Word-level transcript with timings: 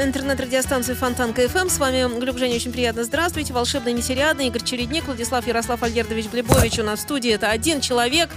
слушаете 0.00 0.18
интернет-радиостанцию 0.18 0.96
Фонтанка 0.96 1.46
ФМ. 1.46 1.68
С 1.68 1.78
вами 1.78 2.20
Глюк 2.20 2.38
Женя. 2.38 2.56
Очень 2.56 2.72
приятно. 2.72 3.04
Здравствуйте. 3.04 3.52
Волшебный, 3.52 3.92
нетериадный. 3.92 4.46
Игорь 4.46 4.62
Чередник, 4.64 5.04
Владислав 5.04 5.46
Ярослав 5.46 5.82
Альгердович 5.82 6.26
Глебович 6.30 6.78
у 6.78 6.82
нас 6.84 7.00
в 7.00 7.02
студии. 7.02 7.30
Это 7.30 7.50
один 7.50 7.80
человек. 7.82 8.30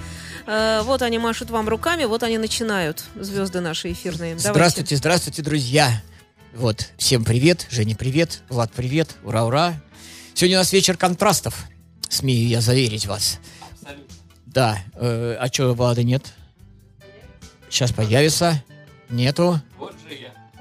Э, 0.46 0.82
Вот 0.84 1.02
они 1.02 1.20
машут 1.20 1.50
вам 1.52 1.70
руками, 1.70 2.04
вот 2.04 2.24
они 2.24 2.38
начинают. 2.38 3.06
Звезды 3.16 3.62
наши 3.62 3.94
эфирные. 3.94 4.36
Давайте. 4.36 4.50
Здравствуйте, 4.50 4.96
здравствуйте, 4.98 5.42
друзья. 5.42 6.02
Вот, 6.54 6.90
всем 6.98 7.24
привет, 7.24 7.66
Женя, 7.72 7.96
привет, 7.96 8.42
Влад, 8.50 8.72
привет, 8.74 9.16
ура, 9.24 9.46
ура. 9.46 9.74
Сегодня 10.34 10.58
у 10.58 10.60
нас 10.60 10.74
вечер 10.74 10.98
контрастов, 10.98 11.66
смею 12.10 12.48
я 12.48 12.62
заверить 12.62 13.06
вас. 13.06 13.40
Да, 14.46 14.80
э, 14.96 15.38
а 15.40 15.48
что, 15.48 15.74
Влада 15.74 16.04
нет? 16.04 16.26
Сейчас 17.70 17.92
появится. 17.92 18.62
Нету. 19.10 19.62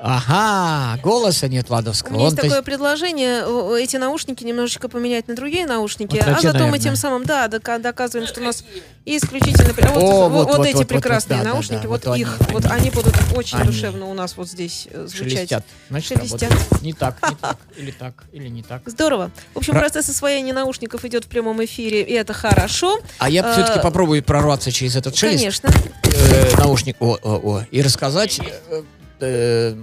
Ага, 0.04 1.00
голоса 1.00 1.46
нет 1.46 1.66
У 1.66 1.68
Владовского. 1.68 2.14
меня 2.14 2.24
есть 2.24 2.36
такое 2.36 2.60
предложение, 2.62 3.44
э, 3.46 3.78
эти 3.80 3.96
наушники 3.98 4.42
немножечко 4.42 4.88
поменять 4.88 5.28
на 5.28 5.36
другие 5.36 5.64
наушники, 5.64 6.16
Вот 6.16 6.26
а 6.26 6.32
эти, 6.32 6.42
зато 6.42 6.66
мы 6.66 6.80
тем 6.80 6.96
самым, 6.96 7.24
да, 7.24 7.46
дока- 7.46 7.78
доказываем, 7.78 8.26
что 8.26 8.40
у 8.40 8.44
нас 8.44 8.64
исключительно... 9.04 9.72
Вот, 9.72 10.02
О, 10.02 10.28
вот- 10.28 10.30
вот, 10.32 10.46
вот 10.48 10.56
вот, 10.58 10.66
эти 10.66 10.72
вот, 10.74 10.78
вот, 10.80 10.88
прекрасные 10.88 11.38
да, 11.38 11.44
да, 11.44 11.50
наушники, 11.50 11.82
да, 11.84 11.88
вот, 11.88 12.04
вот 12.04 12.16
их, 12.16 12.36
они, 12.40 12.52
вот 12.52 12.64
они 12.66 12.90
будут 12.90 13.14
очень 13.36 13.58
Они. 13.58 13.66
душевно 13.68 14.06
у 14.06 14.14
нас 14.14 14.36
вот 14.36 14.48
здесь 14.48 14.88
э, 14.90 15.06
звучать. 15.06 15.32
Шелестят. 15.34 15.64
Значит, 15.88 16.18
Шелестят. 16.18 16.42
работает. 16.50 16.82
Не 16.82 16.92
так, 16.94 17.30
не 17.30 17.36
так, 17.36 17.56
или 17.76 17.90
так, 17.92 18.24
или 18.32 18.48
не 18.48 18.62
так. 18.64 18.82
Здорово. 18.86 19.30
В 19.54 19.58
общем, 19.58 19.72
Про- 19.74 19.82
процесс 19.82 20.08
освоения 20.08 20.52
наушников 20.52 21.04
идет 21.04 21.26
в 21.26 21.28
прямом 21.28 21.64
эфире, 21.64 22.02
и 22.02 22.12
это 22.12 22.32
хорошо. 22.32 22.98
А 23.18 23.30
я 23.30 23.42
Э, 23.44 23.52
все-таки 23.52 23.78
попробую 23.80 24.20
прорваться 24.24 24.72
через 24.72 24.96
этот 24.96 25.16
шелест. 25.16 25.62
Конечно. 25.62 25.70
э, 26.04 26.56
наушник, 26.56 26.96
о, 26.98 27.16
о, 27.22 27.40
о, 27.58 27.64
и 27.70 27.80
рассказать. 27.82 28.40
э, 28.68 28.82
э, 29.26 29.74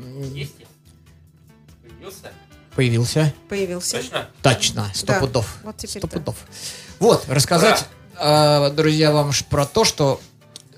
Появился. 2.76 3.34
Появился. 3.50 4.02
Точно, 4.42 4.90
сто 4.94 5.08
Да. 5.08 5.20
пудов. 5.20 5.58
Вот 5.64 5.78
теперь 5.78 6.02
Сто 6.02 6.08
да. 6.08 6.18
пудов. 6.18 6.36
Вот, 7.00 7.26
рассказать, 7.28 7.86
э, 8.18 8.70
друзья, 8.72 9.12
вам 9.12 9.32
про 9.50 9.66
то, 9.66 9.84
что 9.84 10.22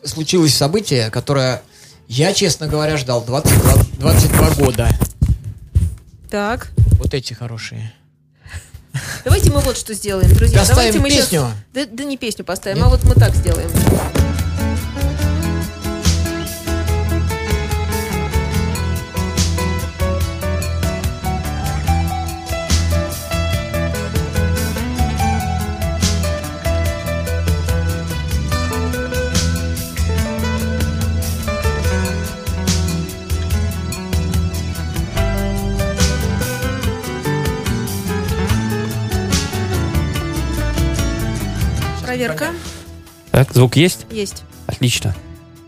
случилось 0.03 0.55
событие, 0.55 1.11
которое 1.11 1.61
я, 2.07 2.33
честно 2.33 2.67
говоря, 2.67 2.97
ждал 2.97 3.23
22, 3.23 3.73
22 3.99 4.49
года. 4.55 4.89
Так. 6.29 6.71
Вот 6.97 7.13
эти 7.13 7.33
хорошие. 7.33 7.93
Давайте 9.23 9.51
мы 9.51 9.59
вот 9.59 9.77
что 9.77 9.93
сделаем, 9.93 10.33
друзья. 10.33 10.59
Поставим 10.59 10.93
Давайте 10.93 10.99
мы 10.99 11.09
песню. 11.09 11.51
Да, 11.73 11.85
да 11.85 12.03
не 12.03 12.17
песню 12.17 12.43
поставим, 12.43 12.77
Нет? 12.77 12.85
а 12.87 12.89
вот 12.89 13.03
мы 13.03 13.15
так 13.15 13.35
сделаем. 13.35 13.69
Проверка. 42.27 42.53
Так, 43.31 43.53
звук 43.53 43.75
есть? 43.77 44.05
Есть. 44.11 44.43
Отлично. 44.67 45.15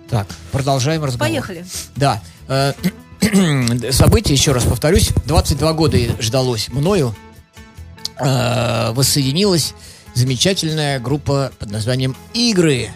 Так, 0.09 0.27
продолжаем 0.51 1.03
разговор. 1.03 1.27
Поехали. 1.27 1.65
Да. 1.95 2.21
э, 2.47 2.73
Событие, 3.91 4.35
еще 4.35 4.51
раз 4.51 4.63
повторюсь, 4.63 5.09
22 5.25 5.73
года 5.73 5.97
ждалось 6.21 6.69
мною. 6.69 7.15
Э, 8.19 8.91
Воссоединилась 8.91 9.73
замечательная 10.13 10.99
группа 10.99 11.51
под 11.57 11.71
названием 11.71 12.15
«Игры». 12.33 12.89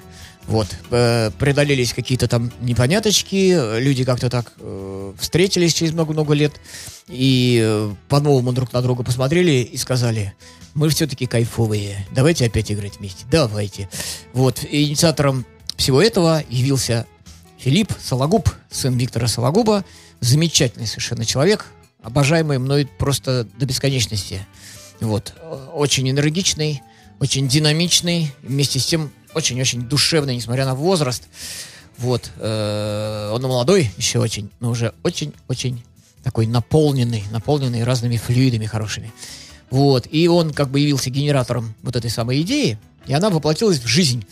Вот, 0.47 0.67
э, 0.91 1.29
преодолелись 1.37 1.93
какие-то 1.93 2.29
там 2.29 2.51
непоняточки, 2.61 3.79
люди 3.79 4.05
как-то 4.05 4.29
так 4.29 4.53
э, 4.59 5.13
встретились 5.19 5.73
через 5.73 5.91
много-много 5.91 6.33
лет 6.33 6.53
и 7.09 7.61
э, 7.61 7.93
по-новому 8.07 8.53
друг 8.53 8.71
на 8.71 8.81
друга 8.81 9.03
посмотрели 9.03 9.51
и 9.51 9.75
сказали, 9.75 10.33
мы 10.73 10.87
все-таки 10.87 11.25
кайфовые, 11.25 12.07
давайте 12.11 12.45
опять 12.45 12.71
играть 12.71 12.97
вместе, 12.97 13.25
давайте. 13.29 13.89
Вот, 14.31 14.63
инициатором 14.69 15.45
всего 15.75 16.01
этого 16.01 16.41
явился 16.49 17.05
Филипп 17.57 17.91
Сологуб, 18.01 18.49
сын 18.69 18.97
Виктора 18.97 19.27
Сологуба, 19.27 19.83
замечательный 20.21 20.87
совершенно 20.87 21.25
человек, 21.25 21.65
обожаемый 22.01 22.57
мной 22.57 22.87
просто 22.97 23.47
до 23.57 23.65
бесконечности. 23.65 24.45
Вот. 25.01 25.33
Э, 25.41 25.71
Очень 25.73 26.09
энергичный, 26.09 26.81
очень 27.19 27.47
динамичный, 27.47 28.31
вместе 28.43 28.79
с 28.79 28.85
тем 28.85 29.11
очень-очень 29.37 29.81
душевный, 29.87 30.35
несмотря 30.35 30.65
на 30.65 30.75
возраст. 30.75 31.23
Вот. 31.97 32.31
Э, 32.37 33.31
Он 33.33 33.41
молодой 33.43 33.91
еще 33.97 34.19
очень, 34.19 34.49
но 34.59 34.71
уже 34.71 34.93
очень-очень 35.03 35.83
такой 36.23 36.47
наполненный, 36.47 37.23
наполненный 37.31 37.83
разными 37.83 38.17
флюидами 38.17 38.65
хорошими. 38.65 39.13
Вот. 39.69 40.07
И 40.11 40.27
он 40.27 40.53
как 40.53 40.69
бы 40.69 40.79
явился 40.79 41.09
генератором 41.09 41.73
вот 41.83 41.95
этой 41.95 42.09
самой 42.09 42.41
идеи, 42.41 42.77
и 43.05 43.13
она 43.13 43.29
воплотилась 43.29 43.79
в 43.79 43.87
жизнь. 43.87 44.25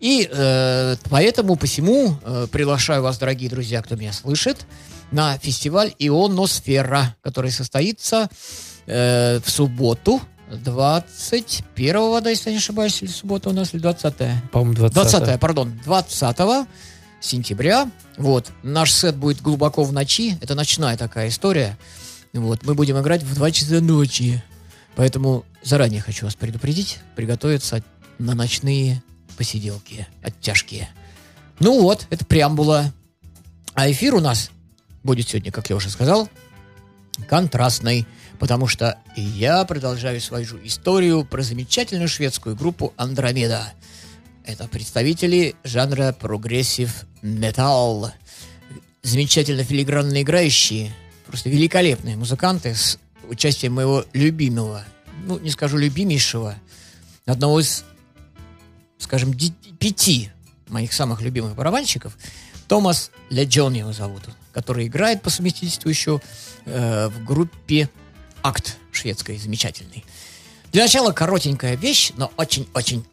И 0.00 0.28
э, 0.30 0.96
поэтому, 1.10 1.56
посему 1.56 2.16
э, 2.22 2.46
приглашаю 2.50 3.02
вас, 3.02 3.18
дорогие 3.18 3.50
друзья, 3.50 3.82
кто 3.82 3.96
меня 3.96 4.12
слышит, 4.12 4.66
на 5.10 5.36
фестиваль 5.38 5.92
«Ионосфера», 5.98 7.16
который 7.20 7.50
состоится 7.50 8.30
э, 8.86 9.40
в 9.44 9.50
субботу, 9.50 10.22
21 10.50 12.22
да, 12.22 12.30
если 12.30 12.50
я 12.50 12.52
не 12.52 12.58
ошибаюсь, 12.58 13.02
или 13.02 13.10
суббота 13.10 13.50
у 13.50 13.52
нас, 13.52 13.72
или 13.72 13.80
20 13.80 14.14
По-моему, 14.50 14.74
20 14.74 14.94
20 14.94 15.40
пардон, 15.40 15.80
20 15.84 16.68
сентября. 17.20 17.90
Вот. 18.16 18.50
Наш 18.62 18.92
сет 18.92 19.16
будет 19.16 19.40
глубоко 19.40 19.84
в 19.84 19.92
ночи. 19.92 20.36
Это 20.40 20.54
ночная 20.54 20.96
такая 20.96 21.28
история. 21.28 21.78
Вот. 22.32 22.64
Мы 22.64 22.74
будем 22.74 22.98
играть 23.00 23.22
в 23.22 23.34
2 23.34 23.50
часа 23.50 23.80
ночи. 23.80 24.42
Поэтому 24.96 25.44
заранее 25.62 26.00
хочу 26.00 26.26
вас 26.26 26.34
предупредить, 26.34 26.98
приготовиться 27.16 27.82
на 28.18 28.34
ночные 28.34 29.02
посиделки, 29.36 30.06
оттяжки. 30.22 30.88
Ну 31.58 31.80
вот, 31.80 32.06
это 32.10 32.24
преамбула. 32.24 32.92
А 33.74 33.90
эфир 33.90 34.14
у 34.14 34.20
нас 34.20 34.50
будет 35.02 35.28
сегодня, 35.28 35.52
как 35.52 35.70
я 35.70 35.76
уже 35.76 35.90
сказал, 35.90 36.28
контрастный, 37.28 38.06
потому 38.40 38.66
что 38.66 38.98
я 39.14 39.62
продолжаю 39.66 40.18
свою 40.20 40.46
историю 40.64 41.24
про 41.26 41.42
замечательную 41.42 42.08
шведскую 42.08 42.56
группу 42.56 42.94
«Андромеда». 42.96 43.74
Это 44.44 44.66
представители 44.66 45.54
жанра 45.62 46.16
progressive 46.18 47.04
metal. 47.20 48.12
Замечательно 49.02 49.62
филигранно 49.62 50.22
играющие, 50.22 50.90
просто 51.26 51.50
великолепные 51.50 52.16
музыканты 52.16 52.74
с 52.74 52.98
участием 53.28 53.74
моего 53.74 54.06
любимого, 54.14 54.84
ну, 55.26 55.38
не 55.38 55.50
скажу 55.50 55.76
любимейшего, 55.76 56.54
одного 57.26 57.60
из, 57.60 57.84
скажем, 58.98 59.34
пяти 59.78 60.30
моих 60.68 60.94
самых 60.94 61.20
любимых 61.20 61.54
барабанщиков, 61.54 62.16
Томас 62.68 63.10
Леджон 63.28 63.74
его 63.74 63.92
зовут, 63.92 64.22
который 64.52 64.86
играет 64.86 65.20
по 65.20 65.28
совместительству 65.28 65.90
еще 65.90 66.22
э, 66.64 67.08
в 67.08 67.24
группе 67.24 67.90
A.C.T 68.42 68.76
шведской, 68.92 69.38
замечательный. 69.38 70.04
Для 70.72 70.84
начала 70.84 71.12
коротенькая 71.12 71.76
вещь, 71.76 72.12
но 72.16 72.32
очень-очень 72.36 73.04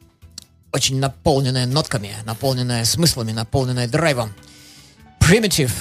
очень 0.71 0.99
наполненная 0.99 1.65
нотками, 1.65 2.13
наполненная 2.25 2.85
смыслами, 2.85 3.31
наполненная 3.31 3.87
драйвом. 3.87 4.33
Primitive 5.19 5.71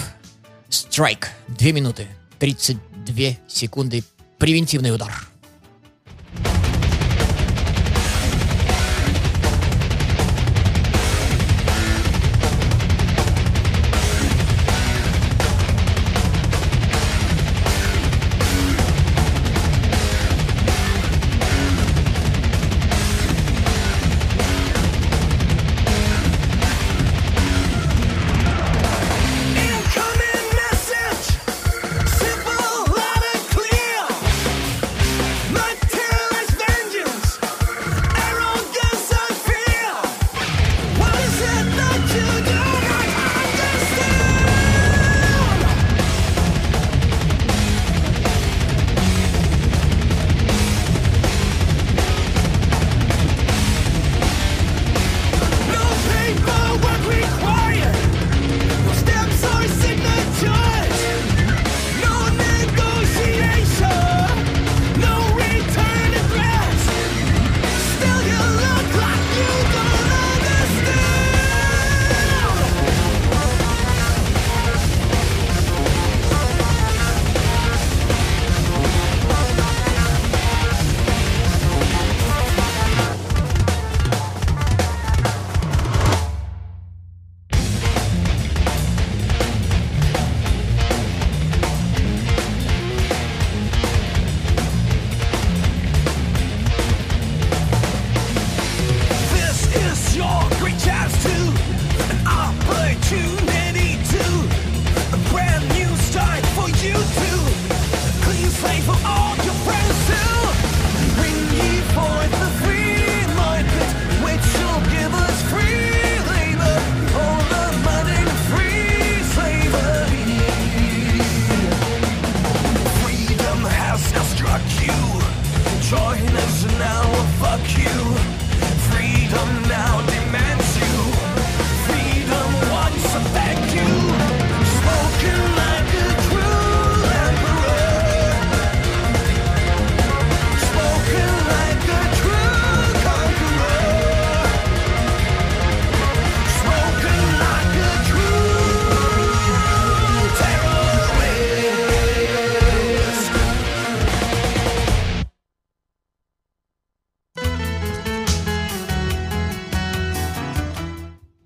Strike. 0.69 1.27
Две 1.47 1.71
минуты, 1.71 2.07
32 2.39 3.37
секунды 3.47 4.03
«Превентивный 4.37 4.93
удар». 4.93 5.27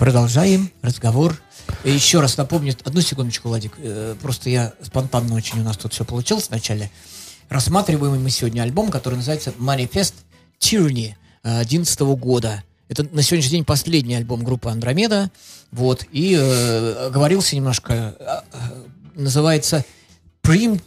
Продолжаем 0.02 0.72
разговор. 0.82 1.40
Еще 1.84 2.22
раз 2.22 2.36
напомню, 2.36 2.76
одну 2.84 3.02
секундочку, 3.02 3.50
Владик, 3.50 3.74
э, 3.78 4.16
просто 4.20 4.50
я 4.50 4.74
спонтанно 4.82 5.36
очень 5.36 5.60
у 5.60 5.64
нас 5.64 5.78
тут 5.78 5.94
все 5.94 6.04
получилось 6.04 6.50
вначале. 6.50 6.90
Рассматриваем 7.50 8.20
мы 8.20 8.32
сегодня 8.32 8.64
альбом, 8.64 8.90
который 8.90 9.14
называется 9.14 9.54
Manifest 9.60 10.16
Tyranny 10.60 11.14
2011 11.44 12.00
года. 12.16 12.64
Это 12.90 13.04
на 13.12 13.22
сегодняшний 13.22 13.58
день 13.58 13.64
последний 13.64 14.16
альбом 14.16 14.44
группы 14.44 14.72
Андромеда. 14.72 15.30
Вот. 15.72 16.04
И 16.12 16.36
э, 16.36 17.06
оговорился 17.06 17.56
немножко. 17.56 18.16
э, 18.20 18.42
э, 18.54 18.84
называется 19.14 19.86
Prim 20.42 20.82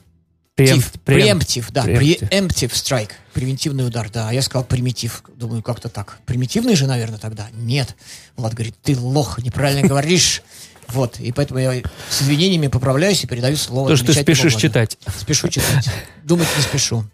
Преемп- 0.56 0.84
преемп- 1.04 1.40
Preemptive, 1.40 1.66
да, 1.72 1.84
preemptive 1.84 2.70
strike, 2.72 3.10
превентивный 3.32 3.86
удар, 3.86 4.08
да. 4.10 4.30
Я 4.30 4.40
сказал 4.40 4.64
примитив, 4.64 5.24
думаю, 5.36 5.62
как-то 5.62 5.88
так. 5.88 6.18
Примитивный 6.26 6.76
же, 6.76 6.86
наверное, 6.86 7.18
тогда? 7.18 7.48
Нет. 7.52 7.96
Влад 8.36 8.54
говорит, 8.54 8.76
ты 8.82 8.96
лох, 8.96 9.38
неправильно 9.42 9.86
говоришь. 9.88 10.42
Вот, 10.88 11.18
и 11.18 11.32
поэтому 11.32 11.58
я 11.58 11.82
с 12.10 12.22
извинениями 12.22 12.68
поправляюсь 12.68 13.24
и 13.24 13.26
передаю 13.26 13.56
слово 13.56 13.88
То, 13.88 13.96
что 13.96 14.06
ты 14.14 14.20
спешишь 14.20 14.52
Владу. 14.52 14.60
читать. 14.60 14.98
Спешу 15.18 15.48
читать. 15.48 15.88
Думать 16.22 16.46
не 16.56 16.62
спешу. 16.62 17.04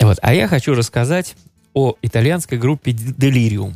Вот. 0.00 0.18
А 0.22 0.34
я 0.34 0.48
хочу 0.48 0.74
рассказать 0.74 1.36
о 1.74 1.94
итальянской 2.02 2.58
группе 2.58 2.90
Delirium. 2.90 3.74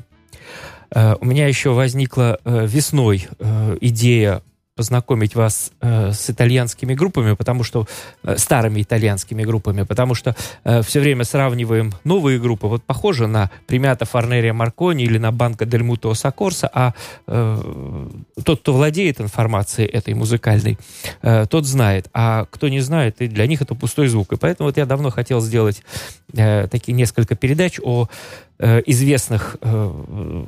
Э, 0.91 1.15
У 1.21 1.25
меня 1.27 1.47
еще 1.47 1.71
возникла 1.71 2.41
э, 2.45 2.67
весной 2.67 3.29
э, 3.39 3.77
идея 3.83 4.43
познакомить 4.79 5.35
вас 5.35 5.73
э, 5.81 6.13
с 6.13 6.31
итальянскими 6.31 6.95
группами, 6.95 7.35
потому 7.35 7.65
что 7.65 7.87
э, 8.23 8.39
старыми 8.39 8.81
итальянскими 8.83 9.43
группами, 9.43 9.83
потому 9.83 10.15
что 10.15 10.37
все 10.83 11.01
время 11.01 11.25
сравниваем 11.25 11.93
новые 12.05 12.39
группы, 12.39 12.69
вот 12.69 12.85
похоже 12.85 13.27
на 13.27 13.51
Примята 13.67 14.05
Фарнерия 14.05 14.53
Маркони 14.53 15.05
или 15.05 15.19
на 15.19 15.33
Банка 15.33 15.67
Дель 15.67 15.83
Муто 15.83 16.15
Сокорса, 16.15 16.71
а 16.73 16.95
э, 17.27 18.09
тот, 18.45 18.61
кто 18.61 18.73
владеет 18.73 19.21
информацией 19.21 19.89
этой 19.89 20.15
музыкальной, 20.15 20.79
э, 21.23 21.47
тот 21.51 21.67
знает, 21.67 22.09
а 22.15 22.47
кто 22.51 22.69
не 22.69 22.81
знает, 22.81 23.21
и 23.21 23.27
для 23.29 23.47
них 23.47 23.63
это 23.63 23.75
пустой 23.75 24.09
звук. 24.09 24.33
И 24.33 24.37
поэтому 24.37 24.69
вот 24.69 24.77
я 24.77 24.87
давно 24.87 25.11
хотел 25.11 25.41
сделать 25.41 25.83
э, 26.35 26.69
такие 26.69 26.95
несколько 26.95 27.35
передач 27.35 27.81
о 27.83 28.09
э, 28.59 28.83
известных 28.87 29.57
э, 29.61 30.45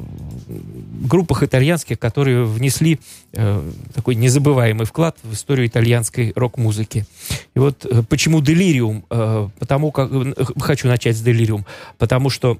группах 1.03 1.43
итальянских, 1.43 1.99
которые 1.99 2.45
внесли 2.45 3.01
э, 3.33 3.71
такой 3.95 4.15
незабываемый 4.15 4.87
вклад 4.87 5.17
в 5.23 5.33
историю 5.33 5.67
итальянской 5.67 6.33
рок-музыки. 6.35 7.07
И 7.55 7.59
вот 7.59 7.85
э, 7.85 8.03
почему 8.09 8.41
Делириум? 8.41 9.05
Э, 9.11 9.49
потому 9.59 9.93
как 9.93 10.11
э, 10.13 10.35
хочу 10.61 10.89
начать 10.89 11.17
с 11.17 11.21
Делириум, 11.21 11.65
потому 11.99 12.31
что 12.31 12.59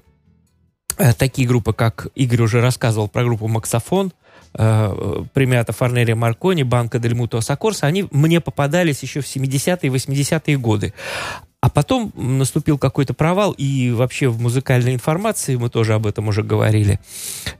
э, 0.97 1.13
такие 1.13 1.47
группы, 1.47 1.73
как 1.73 2.07
Игорь 2.15 2.41
уже 2.41 2.61
рассказывал 2.61 3.07
про 3.07 3.23
группу 3.23 3.47
Максофон, 3.47 4.13
э, 4.53 5.23
Премиата 5.33 5.73
Фарнерия 5.73 6.15
Маркони, 6.15 6.63
Банка 6.63 6.99
Дель 6.99 7.15
Муто 7.15 7.41
Сокорса, 7.41 7.87
они 7.87 8.07
мне 8.11 8.39
попадались 8.39 9.03
еще 9.03 9.21
в 9.21 9.25
70-е 9.25 9.77
и 9.83 9.89
80-е 9.89 10.57
годы. 10.57 10.93
А 11.61 11.69
потом 11.69 12.11
наступил 12.15 12.79
какой-то 12.79 13.13
провал, 13.13 13.51
и 13.51 13.91
вообще 13.91 14.29
в 14.29 14.41
музыкальной 14.41 14.95
информации, 14.95 15.57
мы 15.57 15.69
тоже 15.69 15.93
об 15.93 16.07
этом 16.07 16.27
уже 16.27 16.41
говорили. 16.41 16.99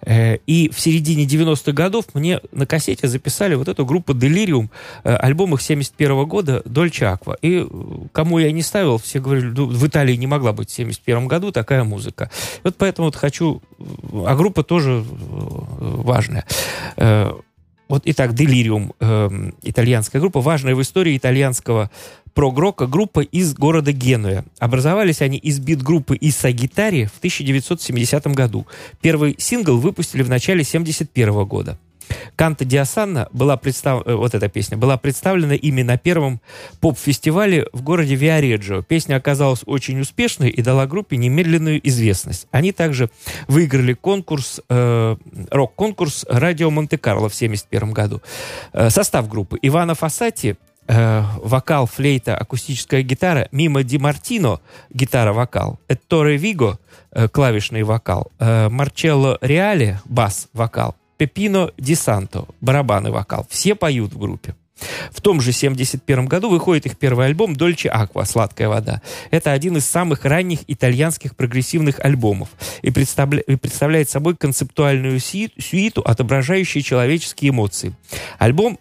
Э, 0.02 0.38
И 0.48 0.72
в 0.74 0.80
середине 0.80 1.26
90-х 1.26 1.72
годов 1.72 2.06
мне 2.16 2.42
на 2.52 2.66
кассете 2.66 3.08
записали 3.08 3.54
вот 3.54 3.68
эту 3.68 3.86
группу 3.86 4.14
Delirium, 4.14 4.70
э, 5.04 5.16
альбом 5.16 5.54
их 5.54 5.62
71 5.62 6.26
года 6.26 6.64
«Дольче 6.66 7.06
Аква». 7.06 7.38
И 7.44 7.60
э, 7.60 7.68
кому 8.12 8.40
я 8.40 8.52
не 8.52 8.64
ставил, 8.64 8.98
все 8.98 9.20
говорили, 9.20 9.54
«Ну, 9.56 9.68
в 9.68 9.88
Италии 9.88 10.16
не 10.16 10.28
могла 10.28 10.52
быть 10.52 10.72
в 10.72 10.74
71 10.74 11.28
году 11.28 11.52
такая 11.52 11.84
музыка. 11.84 12.32
Вот 12.64 12.78
поэтому 12.78 13.06
вот 13.06 13.16
хочу... 13.16 13.62
А 14.26 14.36
группа 14.36 14.64
тоже 14.64 15.06
важная. 15.80 16.46
Вот, 17.92 18.04
итак, 18.06 18.32
Delirium, 18.32 18.96
э, 19.02 19.52
итальянская 19.64 20.22
группа, 20.22 20.40
важная 20.40 20.76
в 20.76 20.82
истории 20.82 21.18
итальянского 21.18 21.92
прог-рока 22.34 22.88
группа 22.88 23.22
из 23.22 23.54
города 23.54 23.92
Генуя. 23.92 24.46
Образовались 24.60 25.22
они 25.22 25.38
из 25.38 25.60
бит-группы 25.60 26.18
Исса 26.20 26.52
Гитари 26.52 27.06
в 27.06 27.18
1970 27.18 28.28
году. 28.28 28.68
Первый 29.02 29.36
сингл 29.38 29.78
выпустили 29.78 30.24
в 30.24 30.30
начале 30.30 30.62
1971 30.62 31.46
года. 31.46 31.78
Канта 32.36 32.66
Диасанна 32.66 33.28
была 33.32 33.58
представлена, 33.58 34.16
вот 34.16 34.34
эта 34.36 34.50
песня, 34.50 34.78
была 34.78 34.98
представлена 34.98 35.56
ими 35.56 35.82
на 35.82 35.98
первом 35.98 36.42
поп-фестивале 36.80 37.68
в 37.74 37.82
городе 37.82 38.16
Виареджио. 38.16 38.82
Песня 38.82 39.16
оказалась 39.16 39.62
очень 39.66 40.00
успешной 40.00 40.50
и 40.50 40.62
дала 40.62 40.88
группе 40.88 41.18
немедленную 41.18 41.86
известность. 41.88 42.48
Они 42.52 42.72
также 42.72 43.10
выиграли 43.48 43.94
конкурс, 43.94 44.62
э, 44.70 45.16
рок-конкурс 45.52 46.26
«Радио 46.30 46.70
Монте-Карло» 46.70 47.30
в 47.30 47.36
1971 47.36 47.94
году. 47.94 48.22
Э, 48.74 48.90
состав 48.90 49.28
группы 49.28 49.58
Ивана 49.62 49.96
Фасати, 49.96 50.58
э, 50.88 51.24
вокал, 51.38 51.86
флейта, 51.86 52.36
акустическая 52.36 53.02
гитара, 53.02 53.48
Мимо 53.52 53.84
Ди 53.84 53.98
Мартино, 53.98 54.60
гитара-вокал, 54.92 55.80
Этторе 55.88 56.38
Виго, 56.38 56.80
э, 57.12 57.28
клавишный 57.28 57.84
вокал, 57.84 58.32
э, 58.40 58.70
Марчелло 58.70 59.38
Реале, 59.42 60.00
бас-вокал, 60.06 60.96
Пепино 61.18 61.72
Ди 61.78 61.96
Санто, 61.96 62.46
барабаны 62.62 63.12
вокал. 63.12 63.46
Все 63.50 63.76
поют 63.76 64.14
в 64.14 64.20
группе. 64.20 64.56
В 65.12 65.22
том 65.22 65.42
же 65.42 65.52
71 65.52 66.26
году 66.26 66.50
выходит 66.50 66.86
их 66.86 66.98
первый 66.98 67.28
альбом 67.28 67.56
«Дольче 67.56 67.90
Аква. 67.90 68.24
Сладкая 68.24 68.68
вода». 68.68 69.02
Это 69.30 69.52
один 69.52 69.78
из 69.78 69.86
самых 69.86 70.26
ранних 70.26 70.60
итальянских 70.68 71.36
прогрессивных 71.36 72.00
альбомов 72.00 72.50
и, 72.82 72.90
представля- 72.90 73.42
и 73.42 73.56
представляет 73.56 74.10
собой 74.10 74.36
концептуальную 74.36 75.20
сюиту, 75.20 76.02
отображающую 76.02 76.82
человеческие 76.82 77.52
эмоции. 77.52 77.94
Альбом 78.40 78.80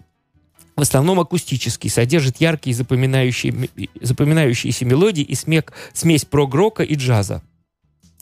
в 0.76 0.80
основном 0.80 1.20
акустический, 1.20 1.90
содержит 1.90 2.40
яркие 2.40 2.74
запоминающие, 2.74 3.68
запоминающиеся 4.00 4.84
мелодии 4.84 5.22
и 5.22 5.34
смех, 5.34 5.64
смесь 5.92 6.24
прог-рока 6.24 6.82
и 6.82 6.94
джаза. 6.94 7.42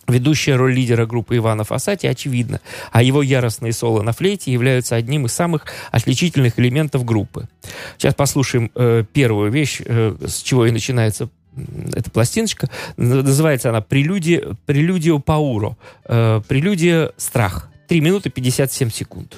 Ведущая 0.09 0.57
роль 0.57 0.75
лидера 0.75 1.05
группы 1.05 1.37
Ивана 1.37 1.65
Фасати 1.65 2.07
очевидна, 2.07 2.61
а 2.93 3.03
его 3.03 3.23
яростные 3.23 3.75
соло 3.75 4.01
на 4.01 4.13
флейте 4.13 4.51
являются 4.51 4.97
одним 4.97 5.27
из 5.27 5.33
самых 5.33 5.67
отличительных 5.91 6.59
элементов 6.59 7.05
группы. 7.05 7.47
Сейчас 7.99 8.15
послушаем 8.15 8.71
э, 8.75 9.05
первую 9.13 9.53
вещь, 9.53 9.83
э, 9.85 10.17
с 10.27 10.43
чего 10.43 10.65
и 10.65 10.71
начинается 10.71 11.29
эта 11.93 12.11
пластиночка. 12.11 12.71
Называется 12.97 13.69
она 13.69 13.83
«Прелюдия, 13.83 14.57
«Прелюдио 14.65 15.19
Пауро». 15.19 15.77
Э, 16.05 16.41
«Прелюдия 16.49 17.13
страх». 17.19 17.69
3 17.89 18.01
минуты 18.01 18.31
57 18.31 18.91
секунд. 18.91 19.37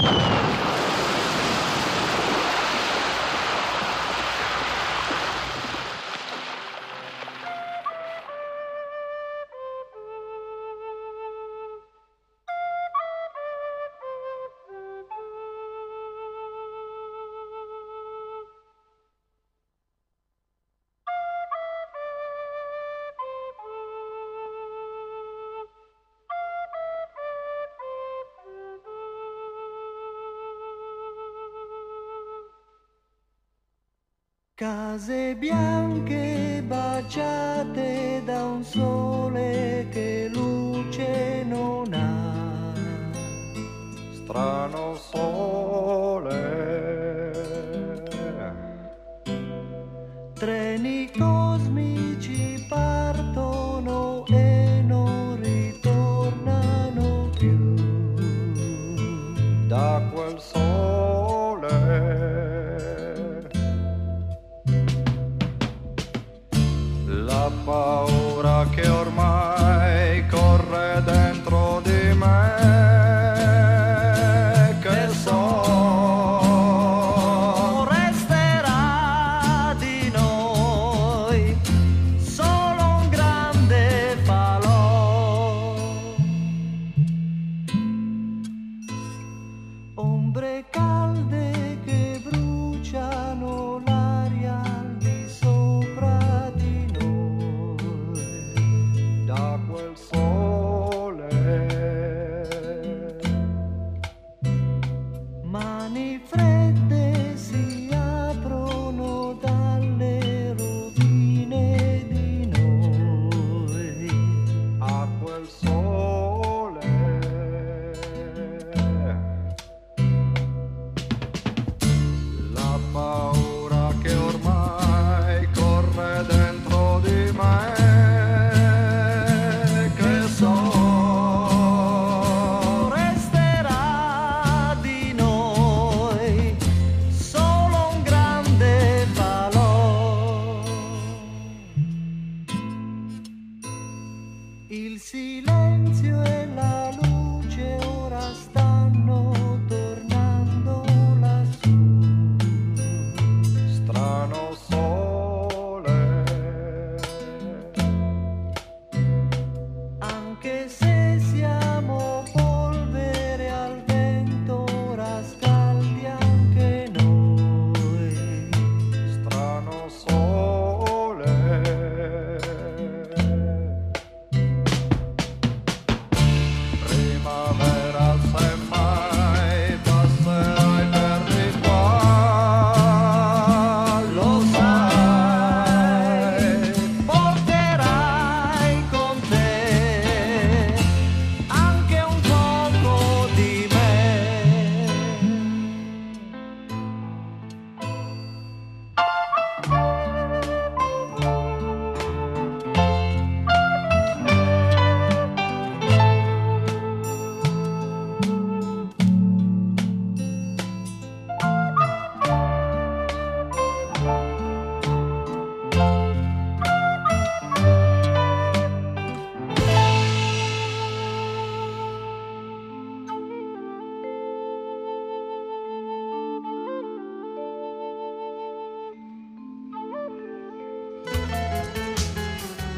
you 0.00 0.37
Case 34.58 35.36
bianche 35.36 36.64
baciate 36.66 38.22
da 38.24 38.44
un 38.44 38.64
sole 38.64 39.86
che 39.88 40.28
luce 40.32 41.44
non 41.44 41.92
ha. 41.92 42.72
strano 44.14 44.96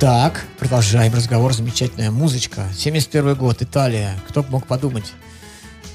Итак, 0.02 0.46
продолжаем 0.58 1.12
разговор. 1.12 1.52
Замечательная 1.52 2.10
музычка. 2.10 2.62
71 2.74 3.34
год, 3.34 3.60
Италия. 3.60 4.18
Кто 4.30 4.42
б 4.42 4.48
мог 4.48 4.66
подумать? 4.66 5.12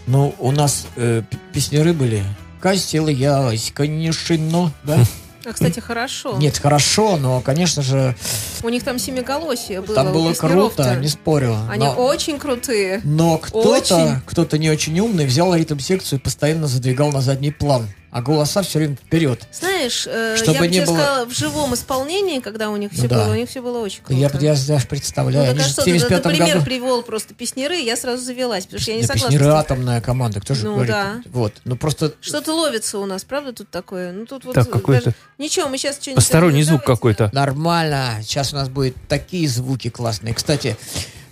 Ну, 0.05 0.35
у 0.37 0.51
нас 0.51 0.85
э, 0.95 1.23
п- 1.27 1.37
песняры 1.51 1.91
были. 1.91 2.23
Костел 2.61 3.07
я, 3.07 3.51
конечно, 3.73 4.71
да? 4.83 4.99
А, 5.43 5.53
кстати, 5.53 5.79
хорошо. 5.79 6.37
Нет, 6.37 6.55
хорошо, 6.59 7.17
но, 7.17 7.41
конечно 7.41 7.81
же, 7.81 8.15
У 8.61 8.69
них 8.69 8.83
там 8.83 8.99
семиголосие 8.99 9.81
было. 9.81 9.95
там 9.95 10.13
было 10.13 10.33
круто, 10.33 10.95
не 10.97 11.07
спорю. 11.07 11.57
Они 11.67 11.85
но- 11.87 11.93
очень 11.95 12.37
крутые. 12.37 13.01
Но 13.03 13.39
кто-то, 13.39 14.21
кто-то 14.27 14.59
не 14.59 14.69
очень 14.69 14.99
умный, 14.99 15.25
взял 15.25 15.55
ритм-секцию 15.55 16.19
и 16.19 16.21
постоянно 16.21 16.67
задвигал 16.67 17.11
на 17.11 17.21
задний 17.21 17.51
план. 17.51 17.87
А 18.15 18.21
голоса 18.21 18.61
все 18.61 18.79
время 18.79 18.95
вперед. 18.95 19.45
Знаешь, 19.51 20.07
э, 20.07 20.37
Чтобы 20.37 20.53
я 20.53 20.59
бы 20.61 20.67
не 20.69 20.73
тебе 20.75 20.85
было- 20.85 20.95
сказала, 20.95 21.25
в 21.25 21.31
живом 21.33 21.73
исполнении, 21.73 22.39
когда 22.39 22.69
у 22.69 22.77
них 22.77 22.93
все 22.93 23.01
Ну 23.03 23.07
да. 23.09 23.25
было, 23.25 23.33
у 23.33 23.35
них 23.35 23.49
все 23.49 23.61
было 23.61 23.79
очень 23.79 24.03
круто. 24.03 24.13
Я, 24.13 24.29
я 24.39 24.55
даже 24.67 24.87
представляю. 24.87 25.51
Ну, 25.51 25.57
так 25.57 25.65
а 25.65 25.69
что, 25.69 25.81
ты, 25.83 25.91
ты 25.91 25.99
75 25.99 26.23
пример 26.23 26.53
году... 26.53 26.65
привел 26.65 27.03
просто 27.03 27.33
песняры, 27.33 27.75
я 27.75 27.97
сразу 27.97 28.23
завелась, 28.23 28.63
потому 28.67 28.81
что 28.81 28.91
я 28.91 28.97
не 28.97 29.03
Да, 29.03 29.13
согласна. 29.15 29.37
тем. 29.37 29.47
атомная 29.49 29.99
команда, 29.99 30.39
кто 30.39 30.53
же 30.53 30.63
Ну 30.63 30.75
говорит? 30.75 30.93
да. 30.93 31.21
Вот, 31.25 31.55
ну 31.65 31.75
просто... 31.75 32.13
Что-то 32.21 32.53
ловится 32.53 32.99
у 32.99 33.05
нас, 33.05 33.25
правда, 33.25 33.51
тут 33.51 33.69
такое? 33.69 34.13
Ну 34.13 34.25
тут 34.25 34.45
вот 34.45 34.55
Так, 34.55 34.69
какой-то 34.69 35.03
даже- 35.05 35.17
Ничего, 35.37 35.67
мы 35.67 35.77
сейчас 35.77 35.97
что-нибудь... 35.97 36.23
Посторонний 36.23 36.63
звук 36.63 36.85
какой-то. 36.85 37.29
Нормально. 37.33 38.19
Сейчас 38.23 38.53
у 38.53 38.55
нас 38.55 38.69
будет 38.69 38.95
такие 39.09 39.45
звуки 39.49 39.89
классные. 39.89 40.33
Кстати, 40.33 40.77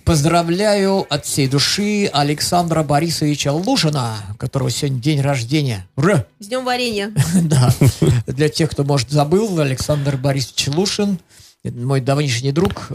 поздравляю 0.06 1.06
от 1.10 1.26
всей 1.26 1.48
души 1.48 2.10
Александра 2.12 2.84
Борисовича 2.84 3.52
Лушина, 3.54 4.18
которого 4.38 4.70
сегодня 4.70 5.00
день 5.00 5.22
рождения. 5.22 5.88
Ура! 5.96 6.26
С 6.40 6.48
днем 6.48 6.66
варенья. 6.66 7.14
Да. 7.44 7.74
Для 8.28 8.50
тех, 8.50 8.72
кто, 8.72 8.84
может, 8.84 9.10
забыл, 9.10 9.60
Александр 9.60 10.18
Борисович 10.18 10.68
Лушин, 10.68 11.20
мой 11.64 12.02
давнишний 12.02 12.52
друг 12.52 12.90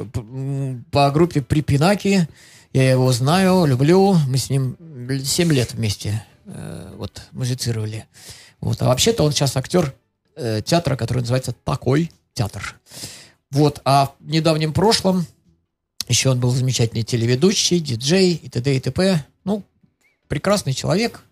по 0.91 1.11
группе 1.11 1.41
Припинаки. 1.41 2.29
Я 2.73 2.91
его 2.91 3.11
знаю, 3.12 3.65
люблю. 3.65 4.17
Мы 4.27 4.37
с 4.37 4.50
ним 4.50 4.77
7 5.09 5.53
лет 5.53 5.73
вместе 5.73 6.25
э, 6.45 6.93
вот, 6.97 7.23
музицировали. 7.33 8.05
Вот. 8.61 8.83
А 8.83 8.87
вообще-то 8.87 9.25
он 9.25 9.33
сейчас 9.33 9.57
актер 9.57 9.95
э, 10.37 10.61
театра, 10.65 10.97
который 10.97 11.21
называется 11.21 11.55
«Такой 11.65 12.11
театр». 12.35 12.79
Вот. 13.50 13.81
А 13.85 14.12
в 14.21 14.29
недавнем 14.29 14.75
прошлом 14.75 15.27
еще 16.09 16.31
он 16.31 16.41
был 16.41 16.50
замечательный 16.50 17.03
телеведущий, 17.03 17.81
диджей 17.81 18.35
и 18.35 18.49
т.д. 18.49 18.77
и 18.77 18.81
т.п. 18.81 19.25
Ну, 19.45 19.65
прекрасный 20.27 20.73
человек, 20.73 21.23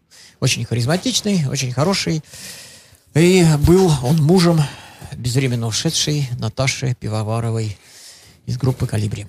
очень 0.41 0.65
харизматичный, 0.65 1.47
очень 1.49 1.73
хороший. 1.73 2.23
И 3.15 3.45
был 3.61 3.93
он 4.03 4.23
мужем 4.23 4.61
безвременно 5.17 5.67
ушедшей 5.67 6.29
Наташи 6.39 6.95
Пивоваровой 7.01 7.77
из 8.45 8.59
группы 8.59 8.87
«Калибри». 8.87 9.27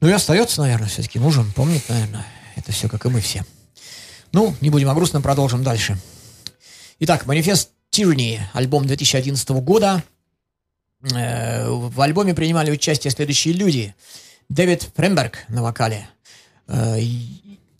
Ну 0.00 0.08
и 0.08 0.12
остается, 0.12 0.60
наверное, 0.60 0.88
все-таки 0.88 1.18
мужем. 1.18 1.50
Помнит, 1.54 1.88
наверное, 1.88 2.26
это 2.56 2.72
все, 2.72 2.90
как 2.90 3.06
и 3.06 3.08
мы 3.08 3.22
все. 3.22 3.44
Ну, 4.32 4.54
не 4.60 4.68
будем 4.68 4.90
о 4.90 4.94
грустном, 4.94 5.22
продолжим 5.22 5.62
дальше. 5.62 5.98
Итак, 7.00 7.24
«Манифест 7.24 7.70
Tyranny», 7.90 8.40
альбом 8.52 8.86
2011 8.86 9.48
года. 9.62 10.04
Э, 11.12 11.68
В 11.68 12.00
альбоме 12.00 12.34
принимали 12.34 12.70
участие 12.70 13.10
следующие 13.10 13.54
люди. 13.54 13.94
Дэвид 14.48 14.88
Фремберг 14.94 15.38
на 15.48 15.62
вокале. 15.62 16.08
Э, 16.68 16.98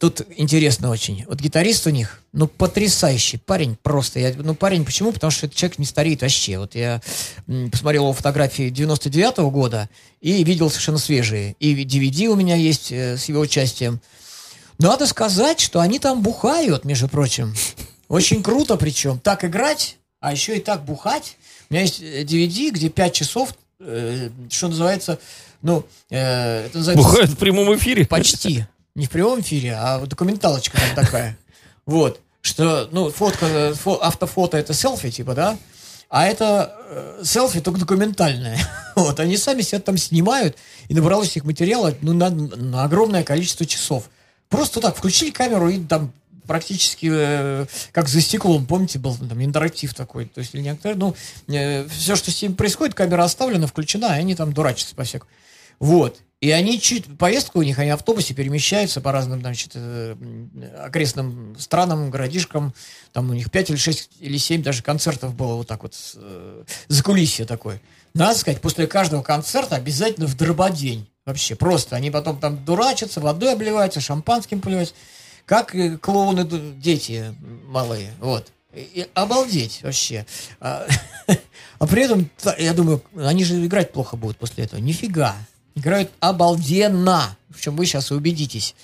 Тут 0.05 0.21
интересно 0.37 0.91
очень. 0.91 1.25
Вот 1.27 1.41
гитарист 1.41 1.87
у 1.87 1.91
них, 1.91 2.21
ну, 2.33 2.47
потрясающий 2.47 3.39
парень 3.39 3.75
просто. 3.81 4.21
Я, 4.21 4.35
ну, 4.37 4.55
парень 4.55 4.85
почему? 4.85 5.13
Потому 5.13 5.31
что 5.31 5.47
этот 5.47 5.57
человек 5.57 5.79
не 5.79 5.87
стареет 5.87 6.21
вообще. 6.21 6.59
Вот 6.59 6.75
я 6.75 7.01
посмотрел 7.71 8.03
его 8.03 8.13
фотографии 8.13 8.69
99 8.69 9.39
года 9.51 9.89
и 10.21 10.45
видел 10.45 10.69
совершенно 10.69 10.99
свежие. 10.99 11.57
И 11.59 11.85
DVD 11.87 12.27
у 12.27 12.35
меня 12.35 12.55
есть 12.55 12.93
э, 12.93 13.17
с 13.17 13.25
его 13.31 13.41
участием. 13.41 13.99
Надо 14.79 15.07
сказать, 15.07 15.59
что 15.61 15.81
они 15.81 15.99
там 15.99 16.21
бухают, 16.21 16.85
между 16.85 17.09
прочим. 17.09 17.55
Очень 18.09 18.43
круто 18.43 18.77
причем. 18.77 19.21
Так 19.21 19.45
играть, 19.45 19.97
а 20.25 20.33
еще 20.33 20.57
и 20.57 20.61
так 20.61 20.85
бухать. 20.85 21.37
У 21.69 21.75
меня 21.75 21.83
есть 21.83 22.01
э, 22.01 22.23
DVD, 22.23 22.71
где 22.71 22.89
5 22.89 23.13
часов, 23.13 23.55
э, 23.79 24.31
что 24.49 24.69
называется, 24.69 25.19
ну, 25.61 25.85
э, 26.09 26.65
это 26.65 26.79
называется... 26.79 27.07
Бухают 27.07 27.31
в 27.33 27.37
прямом 27.37 27.77
эфире. 27.77 28.07
Почти. 28.07 28.65
Не 28.95 29.05
в 29.05 29.11
прямом 29.11 29.43
эфире, 29.43 29.75
а 29.75 29.99
документалочка 30.07 30.79
там 30.81 31.05
такая. 31.05 31.37
Вот. 31.85 32.21
Что, 32.41 32.89
ну, 32.91 33.11
фотка, 33.11 33.45
э, 33.45 33.73
фо- 33.73 33.99
автофото 34.01 34.57
это 34.57 34.73
селфи, 34.73 35.11
типа, 35.11 35.35
да? 35.35 35.59
А 36.09 36.27
это 36.27 36.75
э, 36.89 37.23
селфи 37.23 37.61
только 37.61 37.81
документальное. 37.81 38.59
Вот, 38.97 39.21
они 39.21 39.37
сами 39.37 39.61
себя 39.61 39.81
там 39.81 39.99
снимают, 39.99 40.57
и 40.89 40.95
набралось 40.95 41.37
их 41.37 41.45
материала 41.45 41.93
ну, 42.01 42.15
на, 42.15 42.31
на 42.31 42.85
огромное 42.85 43.25
количество 43.25 43.67
часов. 43.67 44.09
Просто 44.49 44.81
так, 44.81 44.97
включили 44.97 45.31
камеру 45.31 45.69
и 45.69 45.81
там 45.81 46.13
практически 46.47 47.09
э, 47.11 47.67
как 47.93 48.09
за 48.09 48.21
стеклом, 48.21 48.67
помните, 48.67 48.99
был 48.99 49.17
там 49.17 49.43
интерактив 49.43 49.95
такой, 49.95 50.27
то 50.27 50.41
есть 50.41 50.55
или 50.55 50.63
не 50.63 50.71
актер, 50.71 50.97
ну, 50.97 51.15
все, 51.47 52.17
что 52.17 52.31
с 52.31 52.43
ним 52.43 52.55
происходит, 52.57 52.95
камера 52.95 53.25
оставлена, 53.25 53.67
включена, 53.67 54.17
и 54.17 54.21
они 54.21 54.35
там 54.35 54.53
дурачатся 54.53 54.95
по 54.95 55.05
всякому. 55.05 55.31
Вот. 55.79 56.21
И 56.45 56.51
они 56.51 56.79
чуть, 56.79 57.07
поездка 57.17 57.57
у 57.57 57.63
них, 57.63 57.79
они 57.79 57.91
в 57.91 57.95
автобусе 57.95 58.35
перемещаются 58.35 59.01
по 59.01 59.13
разным, 59.13 59.41
значит, 59.41 59.71
э, 59.77 60.15
окрестным 60.79 61.57
странам, 61.59 62.11
городишкам. 62.11 62.75
Там 63.13 63.31
у 63.31 63.33
них 63.33 63.51
5 63.51 63.71
или 63.71 63.77
6 63.79 64.11
или 64.21 64.37
7 64.37 64.63
даже 64.63 64.83
концертов 64.83 65.35
было 65.35 65.55
вот 65.55 65.69
так 65.69 65.83
вот, 65.83 65.95
э, 66.17 66.65
за 66.89 67.03
кулисье 67.03 67.47
такое. 67.47 67.81
Надо 68.13 68.39
сказать, 68.39 68.61
после 68.61 68.87
каждого 68.87 69.23
концерта 69.23 69.77
обязательно 69.77 70.27
в 70.27 70.37
дрободень. 70.37 71.09
Вообще, 71.25 71.55
просто. 71.55 71.97
Они 71.97 72.11
потом 72.11 72.39
там 72.39 72.63
дурачатся, 72.63 73.21
водой 73.21 73.55
обливаются, 73.55 74.03
шампанским 74.03 74.61
поливаются. 74.61 74.95
Как 75.47 75.75
э, 75.75 75.99
клоуны 75.99 76.45
дети 76.45 77.35
малые. 77.67 78.13
Вот. 78.21 78.51
И- 78.75 79.07
обалдеть 79.15 79.81
вообще. 79.83 80.27
А, 80.61 80.87
а 81.79 81.87
при 81.87 82.05
этом, 82.05 82.31
я 82.59 82.73
думаю, 82.73 83.03
они 83.17 83.45
же 83.45 83.65
играть 83.65 83.93
плохо 83.93 84.17
будут 84.17 84.39
после 84.39 84.65
этого. 84.65 84.81
Нифига. 84.81 85.37
Играют 85.75 86.11
обалденно. 86.21 87.37
В 87.51 87.61
чем 87.61 87.77
вы 87.77 87.87
сейчас 87.87 88.11
и 88.11 88.15
убедитесь. 88.15 88.75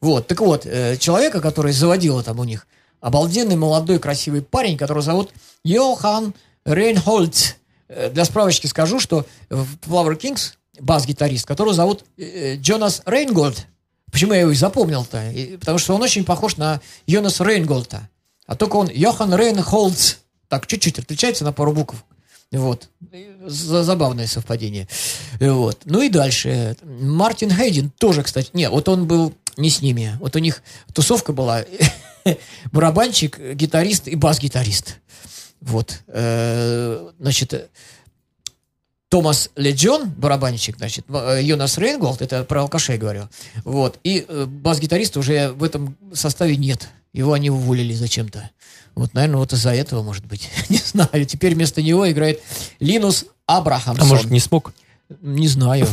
Вот. 0.00 0.26
Так 0.26 0.40
вот, 0.40 0.66
э, 0.66 0.96
человека, 0.96 1.40
который 1.40 1.72
заводил 1.72 2.22
там 2.22 2.38
у 2.40 2.44
них, 2.44 2.66
обалденный 3.00 3.56
молодой 3.56 3.98
красивый 3.98 4.42
парень, 4.42 4.76
которого 4.76 5.02
зовут 5.02 5.30
Йохан 5.64 6.34
Рейнхольц. 6.64 7.54
Э, 7.88 8.10
Для 8.10 8.24
справочки 8.24 8.66
скажу, 8.66 8.98
что 9.00 9.26
в 9.48 9.76
Flower 9.86 10.18
Kings 10.18 10.54
бас-гитарист, 10.80 11.46
которого 11.46 11.74
зовут 11.74 12.04
Джонас 12.18 13.02
Рейнгольд. 13.06 13.66
Почему 14.12 14.32
я 14.34 14.40
его 14.40 14.50
и 14.50 14.54
запомнил-то? 14.54 15.32
Потому 15.60 15.78
что 15.78 15.94
он 15.94 16.02
очень 16.02 16.24
похож 16.24 16.56
на 16.56 16.80
Йонаса 17.06 17.44
Рейнгольда. 17.44 18.08
А 18.46 18.56
только 18.56 18.76
он 18.76 18.88
Йохан 18.92 19.34
Рейнхолдс. 19.34 20.14
Так, 20.48 20.66
чуть-чуть 20.66 20.98
отличается 20.98 21.44
на 21.44 21.52
пару 21.52 21.72
букв. 21.72 22.04
Вот. 22.50 22.88
За- 23.46 23.84
Забавное 23.84 24.26
совпадение. 24.26 24.88
Вот. 25.38 25.82
Ну 25.84 26.02
и 26.02 26.08
дальше. 26.08 26.76
Мартин 26.82 27.50
Хейдин 27.54 27.90
тоже, 27.98 28.22
кстати. 28.24 28.50
Не, 28.52 28.68
вот 28.68 28.88
он 28.88 29.06
был 29.06 29.32
не 29.56 29.70
с 29.70 29.80
ними. 29.82 30.16
Вот 30.20 30.34
у 30.34 30.40
них 30.40 30.62
тусовка 30.92 31.32
была. 31.32 31.64
Барабанщик, 32.72 33.38
гитарист 33.54 34.08
и 34.08 34.16
бас-гитарист. 34.16 34.96
Вот. 35.60 36.00
Э, 36.08 37.10
Значит, 37.20 37.70
Томас 39.10 39.50
Леджон, 39.56 40.08
барабанщик, 40.08 40.76
значит, 40.78 41.04
э, 41.08 41.40
Йонас 41.42 41.78
Рейнголд, 41.78 42.22
это 42.22 42.44
про 42.44 42.62
алкашей 42.62 42.96
говорю, 42.96 43.28
вот, 43.64 43.98
и 44.04 44.24
э, 44.26 44.46
бас-гитариста 44.46 45.18
уже 45.18 45.50
в 45.50 45.64
этом 45.64 45.96
составе 46.14 46.56
нет, 46.56 46.88
его 47.12 47.32
они 47.32 47.50
уволили 47.50 47.92
зачем-то. 47.92 48.50
Вот, 48.94 49.12
наверное, 49.14 49.38
вот 49.38 49.52
из-за 49.52 49.74
этого, 49.74 50.02
может 50.02 50.26
быть, 50.26 50.48
не 50.68 50.78
знаю. 50.78 51.26
Теперь 51.26 51.54
вместо 51.54 51.82
него 51.82 52.08
играет 52.10 52.40
Линус 52.78 53.26
Абрахамсон. 53.46 54.04
А 54.04 54.08
может, 54.08 54.30
не 54.30 54.38
смог? 54.38 54.72
Не 55.20 55.48
знаю. 55.48 55.88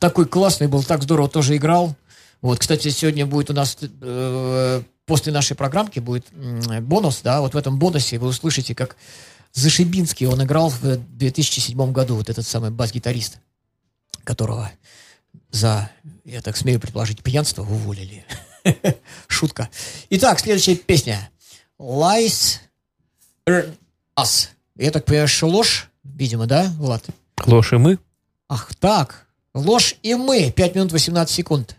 Такой 0.00 0.24
классный 0.24 0.66
был, 0.66 0.82
так 0.82 1.02
здорово 1.02 1.28
тоже 1.28 1.56
играл. 1.56 1.94
Вот, 2.40 2.58
кстати, 2.58 2.88
сегодня 2.88 3.26
будет 3.26 3.50
у 3.50 3.52
нас 3.52 3.76
э, 3.82 4.82
после 5.04 5.32
нашей 5.32 5.54
программки 5.56 6.00
будет 6.00 6.24
м, 6.32 6.82
бонус, 6.84 7.20
да, 7.22 7.42
вот 7.42 7.52
в 7.52 7.56
этом 7.56 7.78
бонусе 7.78 8.18
вы 8.18 8.28
услышите, 8.28 8.74
как 8.74 8.96
Зашибинский 9.52 10.26
он 10.26 10.42
играл 10.42 10.70
в 10.70 10.96
2007 10.96 11.92
году, 11.92 12.16
вот 12.16 12.30
этот 12.30 12.46
самый 12.46 12.70
бас-гитарист, 12.70 13.38
которого 14.24 14.70
за, 15.50 15.90
я 16.24 16.40
так 16.40 16.56
смею 16.56 16.80
предположить, 16.80 17.22
пьянство 17.22 17.62
уволили. 17.62 18.24
Шутка. 19.28 19.68
Итак, 20.10 20.40
следующая 20.40 20.76
песня. 20.76 21.30
Lies 21.78 22.58
Earn 23.46 23.74
Us. 24.18 24.48
Я 24.76 24.90
так 24.90 25.04
понимаю, 25.04 25.28
что 25.28 25.48
ложь, 25.48 25.90
видимо, 26.02 26.46
да, 26.46 26.72
Влад? 26.78 27.04
Ложь 27.44 27.72
и 27.72 27.76
мы. 27.76 27.98
Ах 28.48 28.74
так, 28.76 29.26
ложь 29.54 29.96
и 30.02 30.14
мы. 30.14 30.50
5 30.50 30.74
минут 30.74 30.92
18 30.92 31.34
секунд. 31.34 31.76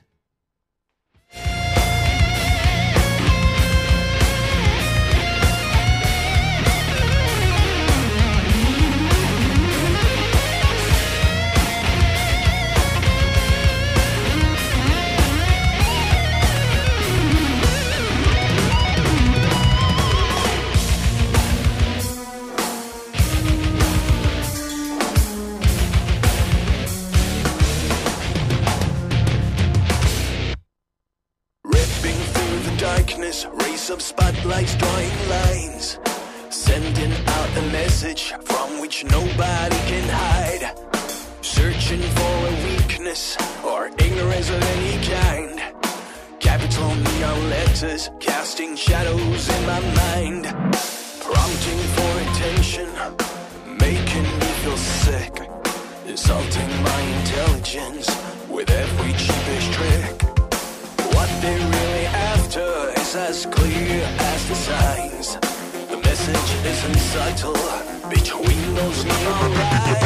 use 33.83 33.89
of 33.89 34.01
spotlights 34.01 34.75
drawing 34.75 35.29
lines. 35.29 35.99
Sending 36.49 37.11
out 37.27 37.57
a 37.57 37.61
message 37.73 38.31
from 38.45 38.79
which 38.79 39.03
nobody 39.03 39.79
can 39.91 40.07
hide. 40.09 40.63
Searching 41.41 42.01
for 42.01 42.33
a 42.47 42.53
weakness 42.65 43.35
or 43.65 43.87
ignorance 43.99 44.49
of 44.49 44.61
any 44.75 44.95
kind. 45.05 45.61
Capital 46.39 46.95
neon 46.95 47.49
letters 47.49 48.09
casting 48.21 48.75
shadows 48.77 49.49
in 49.49 49.65
my 49.65 49.81
mind. 50.03 50.43
Prompting 51.19 51.81
for 51.95 52.11
attention, 52.25 52.89
making 53.79 54.27
me 54.39 54.49
feel 54.63 54.77
sick. 54.77 55.33
Insulting 56.07 56.71
my 56.83 57.01
intelligence. 57.17 58.32
As 63.33 63.47
clear 63.47 64.03
as 64.19 64.47
the 64.47 64.53
signs. 64.53 65.37
The 65.89 65.97
message 65.97 66.49
isn't 66.71 66.99
subtle 66.99 67.53
between 68.07 68.75
those 68.75 69.05
neon 69.05 69.53
lines. 69.55 70.02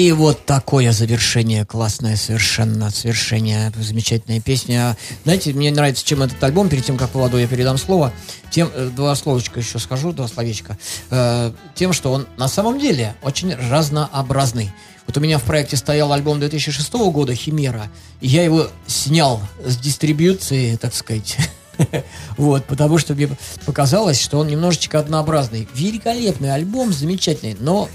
И 0.00 0.12
вот 0.12 0.46
такое 0.46 0.92
завершение, 0.92 1.66
классное 1.66 2.16
совершенно, 2.16 2.90
совершение, 2.90 3.70
замечательная 3.76 4.40
песня. 4.40 4.96
Знаете, 5.24 5.52
мне 5.52 5.70
нравится, 5.70 6.06
чем 6.06 6.22
этот 6.22 6.42
альбом, 6.42 6.70
перед 6.70 6.86
тем, 6.86 6.96
как 6.96 7.12
Владу 7.12 7.36
я 7.36 7.46
передам 7.46 7.76
слово, 7.76 8.10
тем, 8.50 8.70
э, 8.74 8.88
два 8.96 9.14
словечка 9.14 9.60
еще 9.60 9.78
скажу, 9.78 10.12
два 10.12 10.26
словечка, 10.26 10.78
Э, 11.10 11.52
тем, 11.74 11.92
что 11.92 12.12
он 12.12 12.26
на 12.38 12.48
самом 12.48 12.80
деле 12.80 13.14
очень 13.20 13.54
разнообразный. 13.54 14.72
Вот 15.06 15.18
у 15.18 15.20
меня 15.20 15.36
в 15.36 15.42
проекте 15.42 15.76
стоял 15.76 16.10
альбом 16.14 16.40
2006 16.40 17.10
года 17.10 17.34
«Химера», 17.34 17.88
и 18.22 18.28
я 18.28 18.42
его 18.42 18.68
снял 18.86 19.42
с 19.62 19.76
дистрибьюции, 19.76 20.76
так 20.76 20.94
сказать, 20.94 21.36
Вот, 22.38 22.64
потому 22.64 22.96
что 22.96 23.12
мне 23.12 23.28
показалось, 23.66 24.18
что 24.18 24.38
он 24.38 24.48
немножечко 24.48 24.98
однообразный. 24.98 25.68
Великолепный 25.74 26.54
альбом, 26.54 26.90
замечательный, 26.90 27.54
но 27.60 27.90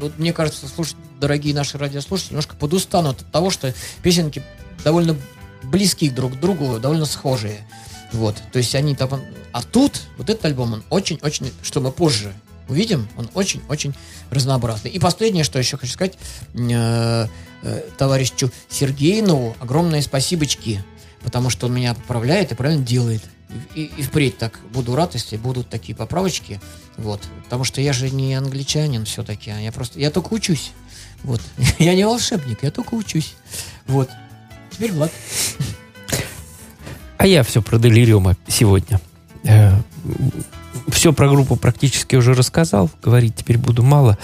вот 0.00 0.18
мне 0.18 0.32
кажется, 0.32 0.66
слушать, 0.66 0.96
дорогие 1.20 1.54
наши 1.54 1.78
радиослушатели, 1.78 2.32
немножко 2.32 2.56
подустанут 2.56 3.20
от 3.20 3.30
того, 3.30 3.50
что 3.50 3.72
песенки 4.02 4.42
довольно 4.82 5.16
близки 5.62 6.08
друг 6.10 6.36
к 6.36 6.40
другу, 6.40 6.78
довольно 6.80 7.04
схожие. 7.04 7.60
Вот, 8.12 8.36
то 8.52 8.58
есть 8.58 8.74
они 8.74 8.96
там... 8.96 9.20
А 9.52 9.62
тут, 9.62 10.02
вот 10.16 10.30
этот 10.30 10.44
альбом, 10.46 10.72
он 10.72 10.84
очень-очень, 10.90 11.52
что 11.62 11.80
мы 11.80 11.92
позже 11.92 12.32
увидим, 12.68 13.08
он 13.16 13.28
очень-очень 13.34 13.94
разнообразный. 14.30 14.90
И 14.90 14.98
последнее, 14.98 15.44
что 15.44 15.58
еще 15.58 15.76
хочу 15.76 15.92
сказать, 15.92 16.16
э, 16.54 17.26
э, 17.62 17.82
товарищу 17.98 18.50
Сергеинову 18.68 19.56
огромное 19.60 20.02
спасибочки, 20.02 20.82
потому 21.22 21.50
что 21.50 21.66
он 21.66 21.74
меня 21.74 21.94
поправляет 21.94 22.52
и 22.52 22.54
правильно 22.54 22.84
делает. 22.84 23.22
И, 23.74 23.90
и 23.96 24.02
впредь 24.02 24.38
так 24.38 24.60
буду 24.72 24.94
рад, 24.94 25.14
если 25.14 25.36
будут 25.36 25.68
такие 25.68 25.94
поправочки. 25.96 26.60
Вот. 26.96 27.20
Потому 27.44 27.64
что 27.64 27.80
я 27.80 27.92
же 27.92 28.10
не 28.10 28.34
англичанин 28.34 29.04
все-таки, 29.04 29.50
а 29.50 29.58
я 29.58 29.72
просто... 29.72 29.98
Я 29.98 30.10
только 30.10 30.32
учусь. 30.32 30.70
Вот. 31.24 31.40
Я 31.78 31.94
не 31.94 32.04
волшебник, 32.04 32.62
я 32.62 32.70
только 32.70 32.94
учусь. 32.94 33.34
Вот. 33.86 34.08
Теперь 34.70 34.92
Влад. 34.92 35.12
А 37.18 37.26
я 37.26 37.42
все 37.42 37.60
про 37.60 37.78
Делириума 37.78 38.36
сегодня. 38.48 38.98
Все 40.88 41.12
про 41.12 41.28
группу 41.28 41.56
практически 41.56 42.16
уже 42.16 42.34
рассказал, 42.34 42.90
говорить 43.02 43.34
теперь 43.36 43.58
буду 43.58 43.82
мало. 43.82 44.18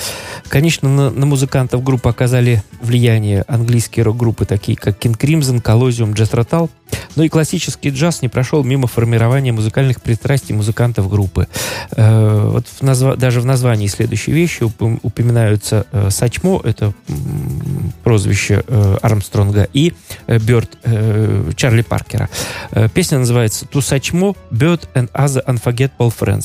Конечно, 0.48 0.88
на, 0.88 1.10
на 1.10 1.26
музыкантов 1.26 1.82
группы 1.82 2.08
оказали 2.08 2.62
влияние 2.80 3.44
английские 3.48 4.04
рок-группы, 4.04 4.44
такие 4.44 4.76
как 4.76 4.98
King 5.04 5.16
Crimson, 5.18 5.62
Colosseum, 5.62 6.14
Jazz 6.14 6.32
Rotal, 6.32 6.70
но 7.16 7.24
и 7.24 7.28
классический 7.28 7.90
джаз 7.90 8.22
не 8.22 8.28
прошел 8.28 8.62
мимо 8.62 8.86
формирования 8.86 9.52
музыкальных 9.52 10.00
пристрастий 10.02 10.54
музыкантов 10.54 11.08
группы. 11.10 11.48
Э, 11.96 12.48
вот 12.52 12.66
в 12.68 12.82
назва- 12.82 13.16
даже 13.16 13.40
в 13.40 13.46
названии 13.46 13.86
следующей 13.88 14.32
вещи 14.32 14.62
упом- 14.62 15.00
упоминаются 15.02 15.86
э, 15.92 16.10
Сачмо, 16.10 16.60
это 16.62 16.92
м, 17.08 17.92
прозвище 18.04 18.62
э, 18.66 18.96
Армстронга, 19.02 19.66
и 19.72 19.94
э, 20.26 20.38
Бёрд 20.38 20.78
э, 20.84 21.50
Чарли 21.56 21.82
Паркера. 21.82 22.28
Э, 22.70 22.88
песня 22.88 23.18
называется 23.18 23.64
«To 23.66 23.80
Сачмо, 23.80 24.36
Bird 24.52 24.82
and 24.94 25.10
Other 25.12 25.44
Unforgettable 25.46 26.12
Friends». 26.16 26.35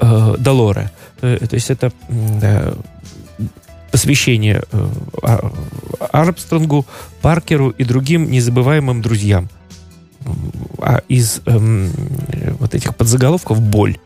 Э, 0.00 0.34
Долоре. 0.38 0.90
Э, 1.22 1.38
то 1.48 1.54
есть 1.54 1.70
это 1.70 1.92
да, 2.08 2.74
посвящение 3.90 4.62
э, 4.72 4.88
А- 5.22 5.52
Армстронгу, 6.12 6.84
Паркеру 7.22 7.70
и 7.70 7.84
другим 7.84 8.30
незабываемым 8.30 9.02
друзьям. 9.02 9.48
А 10.78 11.02
из 11.08 11.40
эм, 11.46 11.92
вот 12.58 12.74
этих 12.74 12.96
подзаголовков 12.96 13.60
боль. 13.60 13.98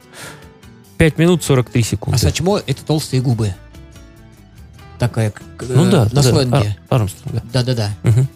5 0.99 1.19
минут 1.19 1.45
43 1.45 1.83
секунды. 1.83 2.17
А 2.17 2.19
сачмо— 2.19 2.61
это 2.67 2.85
толстые 2.85 3.23
губы. 3.23 3.55
Такая, 4.99 5.33
ну 5.61 5.89
да, 5.89 6.05
на 6.05 6.11
да, 6.11 6.23
сленге. 6.23 6.77
А- 6.89 6.95
Армстронга. 6.97 7.43
Да-да-да. 7.53 7.91
Мгм. 8.03 8.29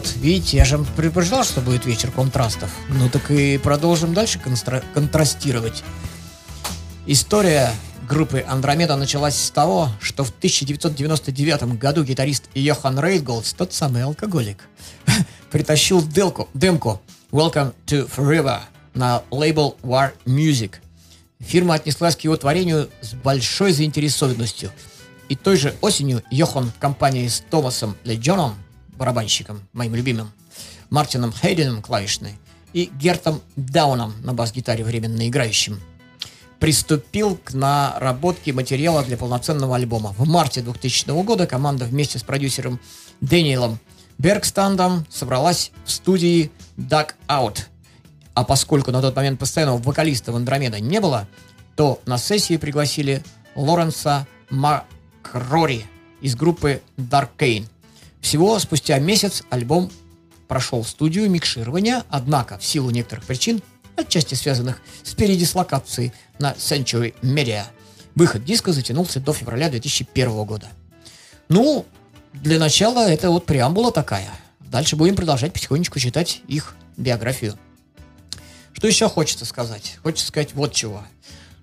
Вот, 0.00 0.16
видите, 0.16 0.56
я 0.56 0.64
же 0.64 0.78
вам 0.78 0.86
предупреждал, 0.96 1.44
что 1.44 1.60
будет 1.60 1.84
вечер 1.84 2.10
контрастов. 2.10 2.70
Ну 2.88 3.10
так 3.10 3.30
и 3.30 3.58
продолжим 3.58 4.14
дальше 4.14 4.38
констра- 4.42 4.82
контрастировать. 4.94 5.84
История 7.06 7.70
группы 8.08 8.42
Андромеда 8.48 8.96
началась 8.96 9.36
с 9.36 9.50
того, 9.50 9.90
что 10.00 10.24
в 10.24 10.30
1999 10.30 11.76
году 11.78 12.02
гитарист 12.02 12.44
Йохан 12.54 12.98
Рейнхолдз, 12.98 13.52
тот 13.52 13.74
самый 13.74 14.02
алкоголик, 14.02 14.70
притащил 15.50 16.02
делку, 16.02 16.48
демку 16.54 17.02
Welcome 17.30 17.74
to 17.84 18.10
Forever 18.10 18.60
на 18.94 19.22
лейбл 19.30 19.76
War 19.82 20.12
Music. 20.24 20.76
Фирма 21.40 21.74
отнеслась 21.74 22.16
к 22.16 22.20
его 22.20 22.38
творению 22.38 22.88
с 23.02 23.12
большой 23.12 23.72
заинтересованностью. 23.72 24.72
И 25.28 25.36
той 25.36 25.58
же 25.58 25.74
осенью 25.82 26.22
Йохан 26.30 26.72
в 26.74 26.78
компании 26.80 27.28
с 27.28 27.44
Томасом 27.50 27.98
Леджоном, 28.04 28.54
барабанщиком, 29.00 29.66
моим 29.72 29.94
любимым, 29.94 30.30
Мартином 30.90 31.32
Хейденом 31.32 31.80
клавишной 31.80 32.38
и 32.74 32.90
Гертом 33.00 33.40
Дауном 33.56 34.14
на 34.22 34.34
бас-гитаре 34.34 34.84
временно 34.84 35.26
играющим, 35.26 35.80
приступил 36.58 37.36
к 37.42 37.54
наработке 37.54 38.52
материала 38.52 39.02
для 39.02 39.16
полноценного 39.16 39.76
альбома. 39.76 40.14
В 40.18 40.28
марте 40.28 40.60
2000 40.60 41.24
года 41.24 41.46
команда 41.46 41.86
вместе 41.86 42.18
с 42.18 42.22
продюсером 42.22 42.78
Дэниелом 43.22 43.80
Бергстандом 44.18 45.06
собралась 45.08 45.72
в 45.86 45.90
студии 45.90 46.50
Duck 46.76 47.14
Out. 47.26 47.60
А 48.34 48.44
поскольку 48.44 48.90
на 48.90 49.00
тот 49.00 49.16
момент 49.16 49.40
постоянного 49.40 49.78
вокалиста 49.78 50.30
в 50.30 50.36
Андромеда 50.36 50.78
не 50.78 51.00
было, 51.00 51.26
то 51.74 52.00
на 52.04 52.18
сессии 52.18 52.58
пригласили 52.58 53.24
Лоренса 53.54 54.26
Макрори 54.50 55.86
из 56.20 56.36
группы 56.36 56.82
Dark 56.98 57.30
Kane. 57.38 57.66
Всего 58.20 58.58
спустя 58.58 58.98
месяц 58.98 59.42
альбом 59.50 59.90
прошел 60.48 60.84
студию 60.84 61.30
микширования, 61.30 62.04
однако 62.08 62.58
в 62.58 62.64
силу 62.64 62.90
некоторых 62.90 63.24
причин, 63.24 63.62
отчасти 63.96 64.34
связанных 64.34 64.80
с 65.02 65.14
передислокацией 65.14 66.12
на 66.38 66.52
Century 66.52 67.14
Media, 67.22 67.64
выход 68.14 68.44
диска 68.44 68.72
затянулся 68.72 69.20
до 69.20 69.32
февраля 69.32 69.70
2001 69.70 70.44
года. 70.44 70.68
Ну, 71.48 71.86
для 72.32 72.58
начала 72.58 73.08
это 73.08 73.30
вот 73.30 73.46
преамбула 73.46 73.92
такая. 73.92 74.30
Дальше 74.60 74.96
будем 74.96 75.16
продолжать 75.16 75.52
потихонечку 75.52 75.98
читать 75.98 76.42
их 76.46 76.74
биографию. 76.96 77.58
Что 78.72 78.86
еще 78.86 79.08
хочется 79.08 79.44
сказать? 79.44 79.98
Хочется 80.02 80.28
сказать 80.28 80.54
вот 80.54 80.72
чего. 80.72 81.02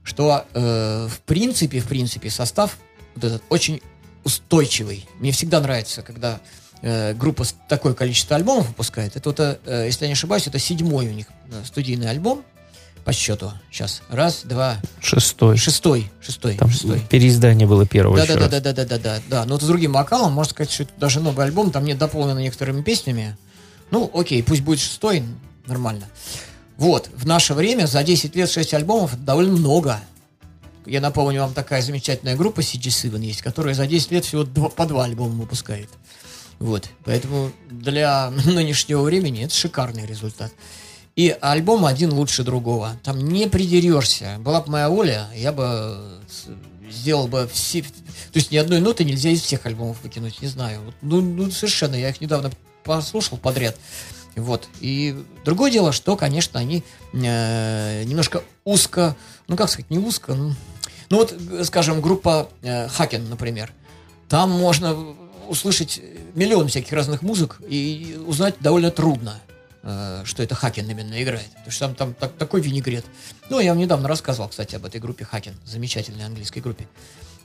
Что 0.03 0.45
э, 0.53 1.07
в 1.09 1.19
принципе, 1.21 1.79
в 1.79 1.87
принципе, 1.87 2.29
состав 2.29 2.77
вот 3.15 3.23
этот 3.23 3.43
очень 3.49 3.81
устойчивый. 4.27 5.07
Мне 5.19 5.31
всегда 5.31 5.59
нравится, 5.61 6.01
когда 6.03 6.39
э, 6.81 7.13
группа 7.13 7.45
такое 7.67 7.93
количество 7.93 8.35
альбомов 8.35 8.67
выпускает. 8.67 9.15
Это 9.15 9.29
вот, 9.29 9.39
э, 9.39 9.57
если 9.87 10.03
я 10.03 10.07
не 10.09 10.13
ошибаюсь, 10.13 10.45
это 10.47 10.59
седьмой 10.59 11.07
у 11.07 11.11
них 11.13 11.27
э, 11.49 11.63
студийный 11.65 12.09
альбом 12.09 12.43
по 13.05 13.13
счету. 13.13 13.51
Сейчас. 13.71 14.01
Раз, 14.09 14.41
два, 14.43 14.77
Шестой. 15.01 15.55
шестой, 15.57 16.11
шестой, 16.21 16.57
Там 16.57 16.69
шестой. 16.69 16.99
переиздание 17.09 17.65
было 17.65 17.85
первого 17.85 18.17
Да, 18.17 18.25
да, 18.27 18.35
раз. 18.35 18.49
да, 18.51 18.59
да, 18.59 18.73
да, 18.73 18.85
да, 18.85 18.97
да, 18.97 19.19
да. 19.29 19.45
Но 19.45 19.55
это 19.55 19.63
с 19.63 19.67
другим 19.67 19.93
вокалом, 19.93 20.33
можно 20.33 20.51
сказать, 20.51 20.71
что 20.71 20.83
это 20.83 20.91
даже 20.97 21.21
новый 21.21 21.45
альбом, 21.45 21.71
там 21.71 21.85
нет 21.85 21.97
дополнено 21.97 22.39
некоторыми 22.39 22.81
песнями. 22.81 23.37
Ну, 23.91 24.11
окей, 24.13 24.43
пусть 24.43 24.61
будет 24.61 24.79
шестой, 24.79 25.23
нормально. 25.65 26.05
Вот, 26.75 27.09
в 27.15 27.25
наше 27.25 27.53
время 27.53 27.85
за 27.87 28.03
10 28.03 28.35
лет 28.35 28.51
6 28.51 28.73
альбомов 28.73 29.13
это 29.13 29.23
довольно 29.23 29.53
много. 29.53 30.01
Я 30.87 31.01
напомню 31.01 31.41
вам, 31.41 31.53
такая 31.53 31.81
замечательная 31.81 32.35
группа 32.35 32.61
CG7 32.61 33.19
есть, 33.23 33.41
которая 33.41 33.73
за 33.75 33.85
10 33.87 34.11
лет 34.11 34.25
всего 34.25 34.43
два- 34.43 34.69
по 34.69 34.85
два 34.85 35.03
альбома 35.05 35.41
выпускает. 35.41 35.89
Вот, 36.59 36.89
поэтому 37.03 37.51
для 37.69 38.29
нынешнего 38.45 39.01
времени 39.03 39.43
это 39.43 39.53
шикарный 39.53 40.05
результат. 40.05 40.51
И 41.15 41.35
альбом 41.41 41.85
один 41.85 42.13
лучше 42.13 42.43
другого. 42.43 42.97
Там 43.03 43.19
не 43.19 43.47
придерешься. 43.47 44.37
Была 44.39 44.61
бы 44.61 44.71
моя 44.71 44.87
воля, 44.89 45.27
я 45.35 45.51
бы 45.51 46.19
с- 46.29 46.91
сделал 46.91 47.27
бы 47.27 47.49
все... 47.51 47.81
То 47.81 47.89
есть 48.35 48.51
ни 48.51 48.57
одной 48.57 48.79
ноты 48.79 49.03
нельзя 49.03 49.29
из 49.31 49.41
всех 49.41 49.65
альбомов 49.65 49.97
выкинуть, 50.03 50.41
не 50.41 50.47
знаю. 50.47 50.93
Ну, 51.01 51.21
ну, 51.21 51.49
совершенно, 51.51 51.95
я 51.95 52.09
их 52.09 52.21
недавно 52.21 52.51
послушал 52.83 53.37
подряд. 53.37 53.75
Вот. 54.35 54.67
И 54.79 55.19
другое 55.43 55.71
дело, 55.71 55.91
что, 55.91 56.15
конечно, 56.15 56.59
они 56.59 56.83
э, 57.13 58.03
немножко 58.05 58.43
узко, 58.63 59.15
ну, 59.47 59.57
как 59.57 59.69
сказать, 59.69 59.89
не 59.89 59.97
узко, 59.97 60.35
ну, 60.35 60.53
ну 61.09 61.17
вот, 61.17 61.33
скажем, 61.65 62.01
группа 62.01 62.49
э, 62.61 62.87
Хакен, 62.87 63.29
например. 63.29 63.71
Там 64.29 64.51
можно 64.51 64.95
услышать 65.47 66.01
миллион 66.35 66.67
всяких 66.67 66.91
разных 66.93 67.21
музык 67.21 67.57
и 67.67 68.19
узнать 68.27 68.55
довольно 68.59 68.91
трудно, 68.91 69.39
э, 69.83 70.23
что 70.25 70.43
это 70.43 70.55
Хакен 70.55 70.89
именно 70.89 71.21
играет. 71.21 71.49
Потому 71.51 71.71
что 71.71 71.79
там, 71.87 71.95
там 71.95 72.13
так- 72.13 72.33
такой 72.33 72.61
винегрет. 72.61 73.05
Ну, 73.49 73.59
я 73.59 73.71
вам 73.71 73.79
недавно 73.79 74.07
рассказывал, 74.07 74.49
кстати, 74.49 74.75
об 74.75 74.85
этой 74.85 74.99
группе 74.99 75.23
Хакен, 75.23 75.53
замечательной 75.65 76.25
английской 76.25 76.59
группе. 76.59 76.87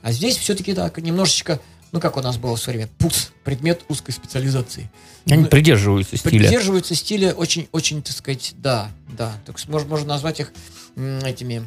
А 0.01 0.11
здесь 0.11 0.35
все-таки 0.37 0.73
так, 0.73 0.97
немножечко, 0.97 1.61
ну, 1.93 2.01
как 2.01 2.17
у 2.17 2.21
нас 2.21 2.35
было 2.37 2.57
в 2.57 2.59
свое 2.59 2.79
время, 2.79 2.91
ПУЦ, 2.97 3.31
предмет 3.45 3.83
узкой 3.87 4.11
специализации. 4.11 4.91
Они 5.29 5.43
Ну, 5.43 5.47
придерживаются 5.49 6.17
стиля. 6.17 6.39
Придерживаются 6.39 6.95
стиля 6.95 7.33
очень-очень, 7.33 8.01
так 8.03 8.13
сказать, 8.13 8.53
да, 8.57 8.91
да. 9.17 9.37
Так 9.45 9.57
можно, 9.69 9.87
можно 9.87 10.07
назвать 10.07 10.41
их 10.41 10.51
этими, 10.97 11.65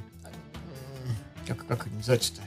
как, 1.47 1.67
как 1.67 1.87
они 1.87 1.97
называются-то? 1.97 2.43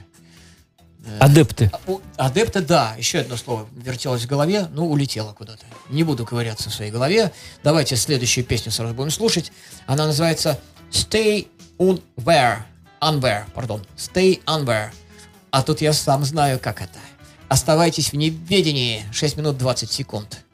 Адепты. 1.18 1.70
А, 2.18 2.26
Адепты, 2.26 2.60
да, 2.60 2.94
еще 2.98 3.20
одно 3.20 3.36
слово 3.36 3.66
вертелось 3.74 4.22
в 4.22 4.26
голове, 4.26 4.68
ну, 4.72 4.86
улетело 4.86 5.32
куда-то. 5.32 5.64
Не 5.88 6.04
буду 6.04 6.26
ковыряться 6.26 6.68
в 6.68 6.74
своей 6.74 6.90
голове. 6.90 7.32
Давайте 7.64 7.96
следующую 7.96 8.44
песню 8.44 8.70
сразу 8.70 8.92
будем 8.92 9.10
слушать. 9.10 9.50
Она 9.86 10.06
называется 10.06 10.60
Stay 10.90 11.48
Unware. 11.78 12.58
Unware, 13.00 13.44
пардон. 13.54 13.86
Stay 13.96 14.42
Unware. 14.44 14.90
А 15.50 15.62
тут 15.62 15.80
я 15.80 15.92
сам 15.92 16.24
знаю, 16.24 16.58
как 16.60 16.82
это. 16.82 16.98
Оставайтесь 17.48 18.12
в 18.12 18.16
неведении. 18.16 19.04
6 19.10 19.38
минут 19.38 19.56
20 19.56 19.90
секунд. 19.90 20.44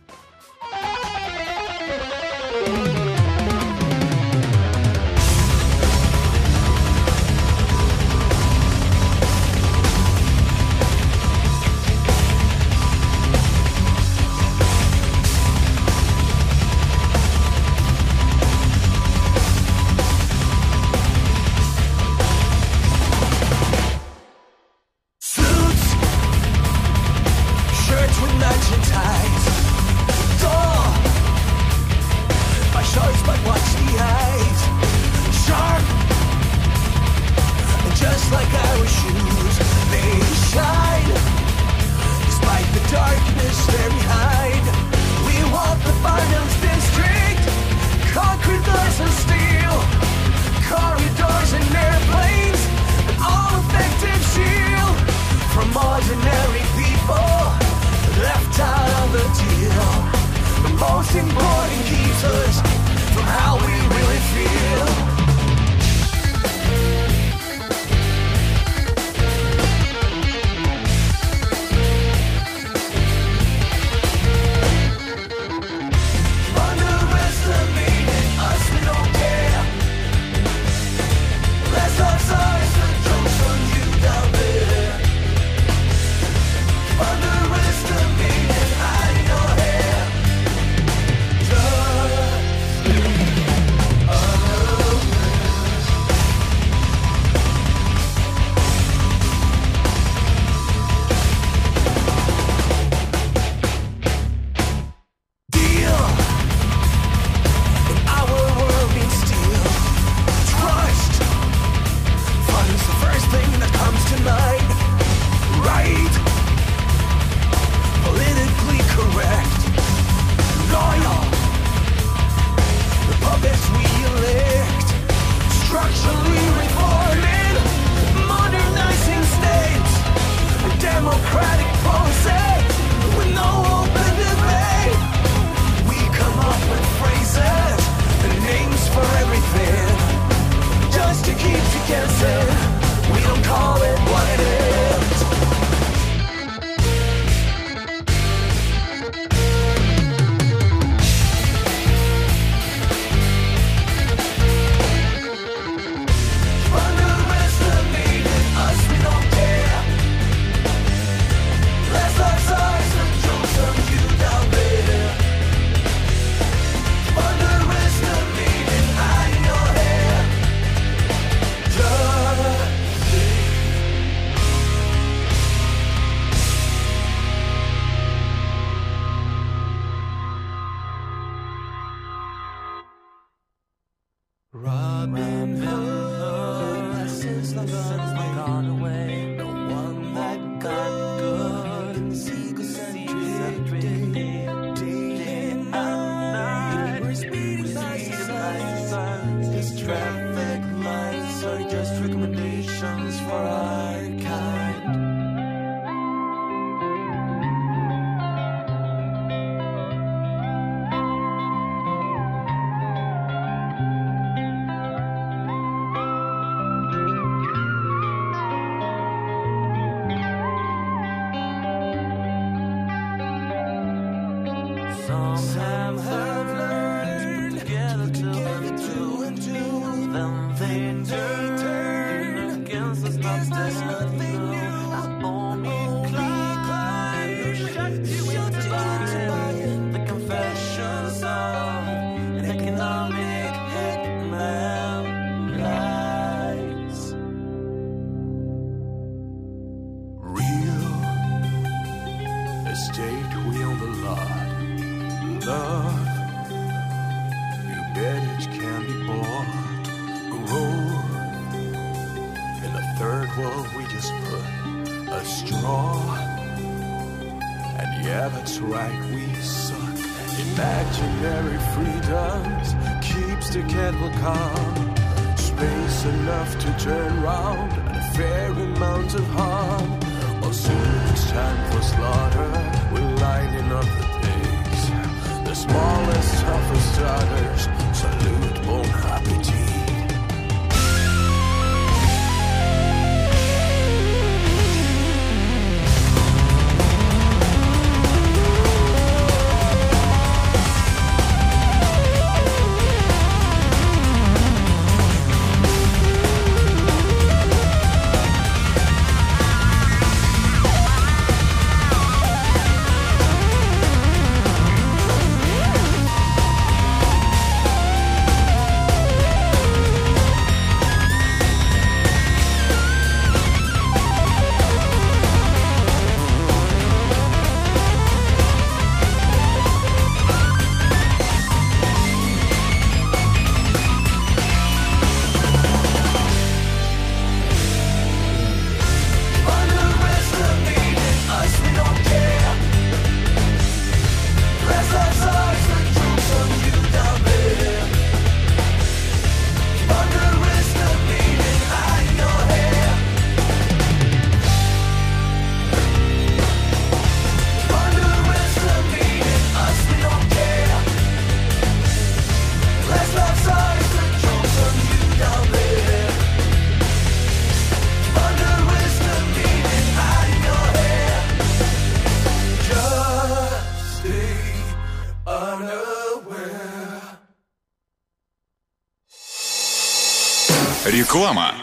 Реклама. 381.17 381.55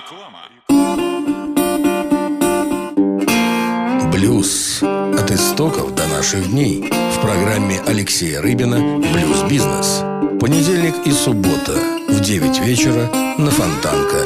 Блюз. 4.11 4.81
От 4.81 5.29
истоков 5.29 5.93
до 5.93 6.07
наших 6.07 6.49
дней. 6.49 6.89
В 6.89 7.21
программе 7.21 7.79
Алексея 7.85 8.41
Рыбина 8.41 8.97
«Блюз-бизнес». 8.97 10.01
Понедельник 10.41 10.95
и 11.05 11.11
суббота 11.11 11.73
в 12.09 12.19
9 12.19 12.59
вечера 12.61 13.07
на 13.37 13.51
Фонтанка 13.51 14.25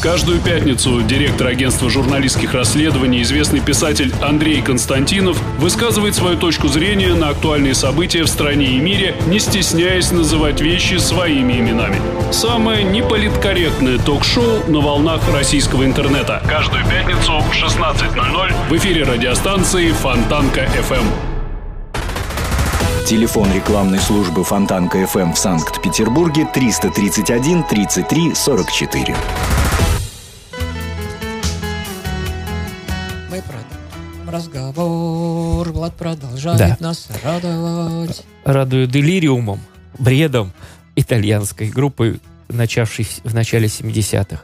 Каждую 0.00 0.40
пятницу 0.40 1.02
директор 1.02 1.48
агентства 1.48 1.90
журналистских 1.90 2.54
расследований, 2.54 3.20
известный 3.20 3.60
писатель 3.60 4.14
Андрей 4.22 4.62
Константинов 4.62 5.38
высказывает 5.58 6.14
свою 6.14 6.38
точку 6.38 6.68
зрения 6.68 7.12
на 7.12 7.28
актуальные 7.28 7.74
события 7.74 8.22
в 8.22 8.28
стране 8.28 8.68
и 8.68 8.78
мире, 8.78 9.14
не 9.26 9.38
стесняясь 9.38 10.10
называть 10.10 10.62
вещи 10.62 10.94
своими 10.94 11.58
именами. 11.58 12.00
Самое 12.32 12.82
неполиткорректное 12.82 13.98
ток-шоу 13.98 14.64
на 14.68 14.80
волнах 14.80 15.20
российского 15.34 15.84
интернета. 15.84 16.42
Каждую 16.48 16.82
пятницу 16.86 17.38
в 17.38 17.52
16.00 17.52 18.52
в 18.70 18.76
эфире 18.78 19.04
радиостанции 19.04 19.90
Фонтанка 19.90 20.62
FM. 20.62 21.04
Телефон 23.06 23.52
рекламной 23.52 23.98
службы 23.98 24.44
Фонтанка 24.44 24.98
FM 25.02 25.34
в 25.34 25.38
Санкт-Петербурге 25.38 26.48
331 26.54 27.64
33 27.64 28.34
44. 28.34 29.16
Разговор. 34.40 35.70
Влад 35.72 35.94
продолжает 35.94 36.58
Да. 36.58 36.76
нас 36.80 37.08
радовать. 37.22 38.24
радую 38.44 38.86
делириумом, 38.86 39.60
бредом 39.98 40.52
итальянской 40.96 41.68
группы, 41.68 42.20
начавшей 42.48 43.06
в- 43.24 43.34
начале 43.34 43.68
70-х. 43.68 44.42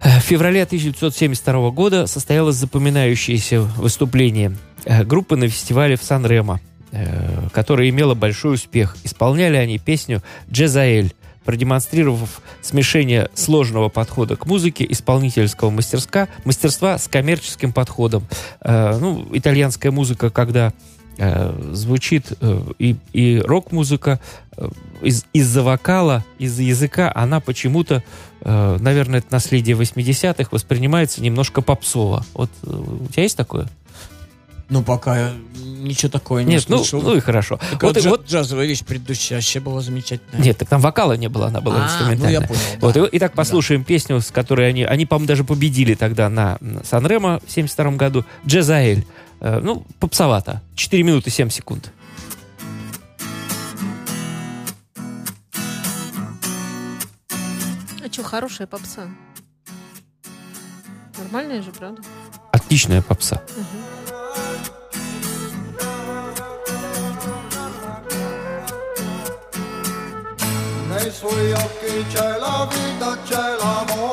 Э, 0.00 0.18
В 0.20 0.22
феврале 0.22 0.62
1972 0.62 1.70
года 1.70 2.06
состоялось 2.06 2.56
запоминающееся 2.56 3.60
выступление 3.62 4.56
э, 4.84 5.02
группы 5.04 5.36
на 5.36 5.48
фестивале 5.48 5.96
в 5.96 6.02
Сан-Ремо, 6.02 6.60
э, 6.92 7.48
которое 7.52 7.88
имело 7.88 8.14
большой 8.14 8.54
успех. 8.54 8.96
Исполняли 9.04 9.56
они 9.56 9.78
песню 9.78 10.22
«Джезаэль», 10.50 11.14
продемонстрировав 11.44 12.40
смешение 12.62 13.30
сложного 13.34 13.88
подхода 13.88 14.36
к 14.36 14.46
музыке, 14.46 14.86
исполнительского 14.88 15.70
мастерска, 15.70 16.28
мастерства 16.44 16.98
с 16.98 17.08
коммерческим 17.08 17.72
подходом. 17.72 18.24
Э, 18.60 18.96
ну, 18.98 19.26
итальянская 19.32 19.92
музыка, 19.92 20.30
когда 20.30 20.72
э, 21.18 21.70
звучит 21.72 22.32
э, 22.40 22.60
и, 22.78 22.96
и 23.12 23.38
рок-музыка 23.38 24.20
э, 24.56 24.68
из, 25.02 25.24
из-за 25.32 25.62
вокала, 25.62 26.24
из-за 26.38 26.62
языка, 26.62 27.12
она 27.14 27.40
почему-то, 27.40 28.02
э, 28.40 28.76
наверное, 28.80 29.18
это 29.20 29.28
наследие 29.30 29.76
80-х, 29.76 30.48
воспринимается 30.50 31.22
немножко 31.22 31.60
попсово. 31.60 32.24
Вот 32.34 32.50
э, 32.62 32.70
у 32.70 33.06
тебя 33.12 33.22
есть 33.22 33.36
такое? 33.36 33.68
Ну, 34.70 34.82
пока 34.82 35.30
ничего 35.54 36.10
такого 36.10 36.38
не 36.38 36.54
Нет, 36.54 36.64
ну, 36.68 36.78
слышал. 36.78 37.02
ну 37.02 37.14
и 37.16 37.20
хорошо. 37.20 37.58
Так 37.70 37.82
Вот, 37.82 37.94
вот, 37.94 37.96
и- 37.96 38.00
джа- 38.00 38.08
вот- 38.10 38.26
джазовая 38.26 38.66
вещь 38.66 38.82
предыдущая 38.82 39.36
вообще 39.36 39.60
была 39.60 39.80
замечательная. 39.82 40.42
нет, 40.42 40.56
так 40.58 40.68
там 40.68 40.80
вокала 40.80 41.12
не 41.14 41.28
было, 41.28 41.48
она 41.48 41.60
была 41.60 41.82
А, 41.82 41.84
инструментальная. 41.86 42.38
ну 42.38 42.42
я 42.42 42.48
понял, 42.48 42.60
да. 42.80 42.86
Вот, 42.86 42.96
и, 42.96 43.16
итак, 43.18 43.34
послушаем 43.34 43.84
песню, 43.84 44.20
с 44.20 44.30
которой 44.30 44.68
они, 44.68 44.84
они, 44.84 45.04
по-моему, 45.04 45.28
даже 45.28 45.44
победили 45.44 45.94
тогда 45.94 46.28
на 46.30 46.58
Санремо 46.82 47.40
в 47.46 47.50
72 47.50 47.96
году. 47.96 48.24
Джезаэль. 48.46 49.04
Э, 49.40 49.60
ну, 49.62 49.84
попсовато. 50.00 50.62
4 50.74 51.02
минуты 51.02 51.28
7 51.30 51.50
секунд. 51.50 51.90
А 58.02 58.12
что, 58.12 58.22
хорошая 58.22 58.66
попса? 58.66 59.08
Нормальная 61.18 61.62
же, 61.62 61.70
правда? 61.72 62.02
Отличная 62.52 63.02
попса. 63.02 63.42
Nei 71.04 71.12
suoi 71.12 71.52
occhi 71.52 72.06
c'è 72.08 72.38
la 72.38 72.66
vita, 72.66 73.18
c'è 73.24 73.56
l'amore. 73.58 74.03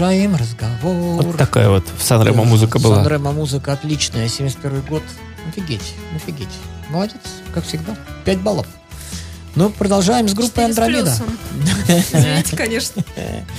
Продолжаем 0.00 0.34
разговор. 0.34 1.22
Вот 1.22 1.36
такая 1.36 1.68
вот 1.68 1.84
в 1.98 2.02
Санремо 2.02 2.44
музыка 2.44 2.78
была. 2.78 2.96
Санремо 3.02 3.32
музыка 3.32 3.74
отличная. 3.74 4.28
71 4.28 4.80
год. 4.88 5.02
Офигеть, 5.46 5.92
офигеть. 6.16 6.48
Молодец, 6.88 7.20
как 7.52 7.66
всегда. 7.66 7.94
5 8.24 8.38
баллов. 8.40 8.66
Ну, 9.56 9.68
продолжаем 9.68 10.26
с 10.26 10.32
группой 10.32 10.64
Андромеда. 10.64 11.14
Извините, 11.88 12.56
конечно, 12.56 13.02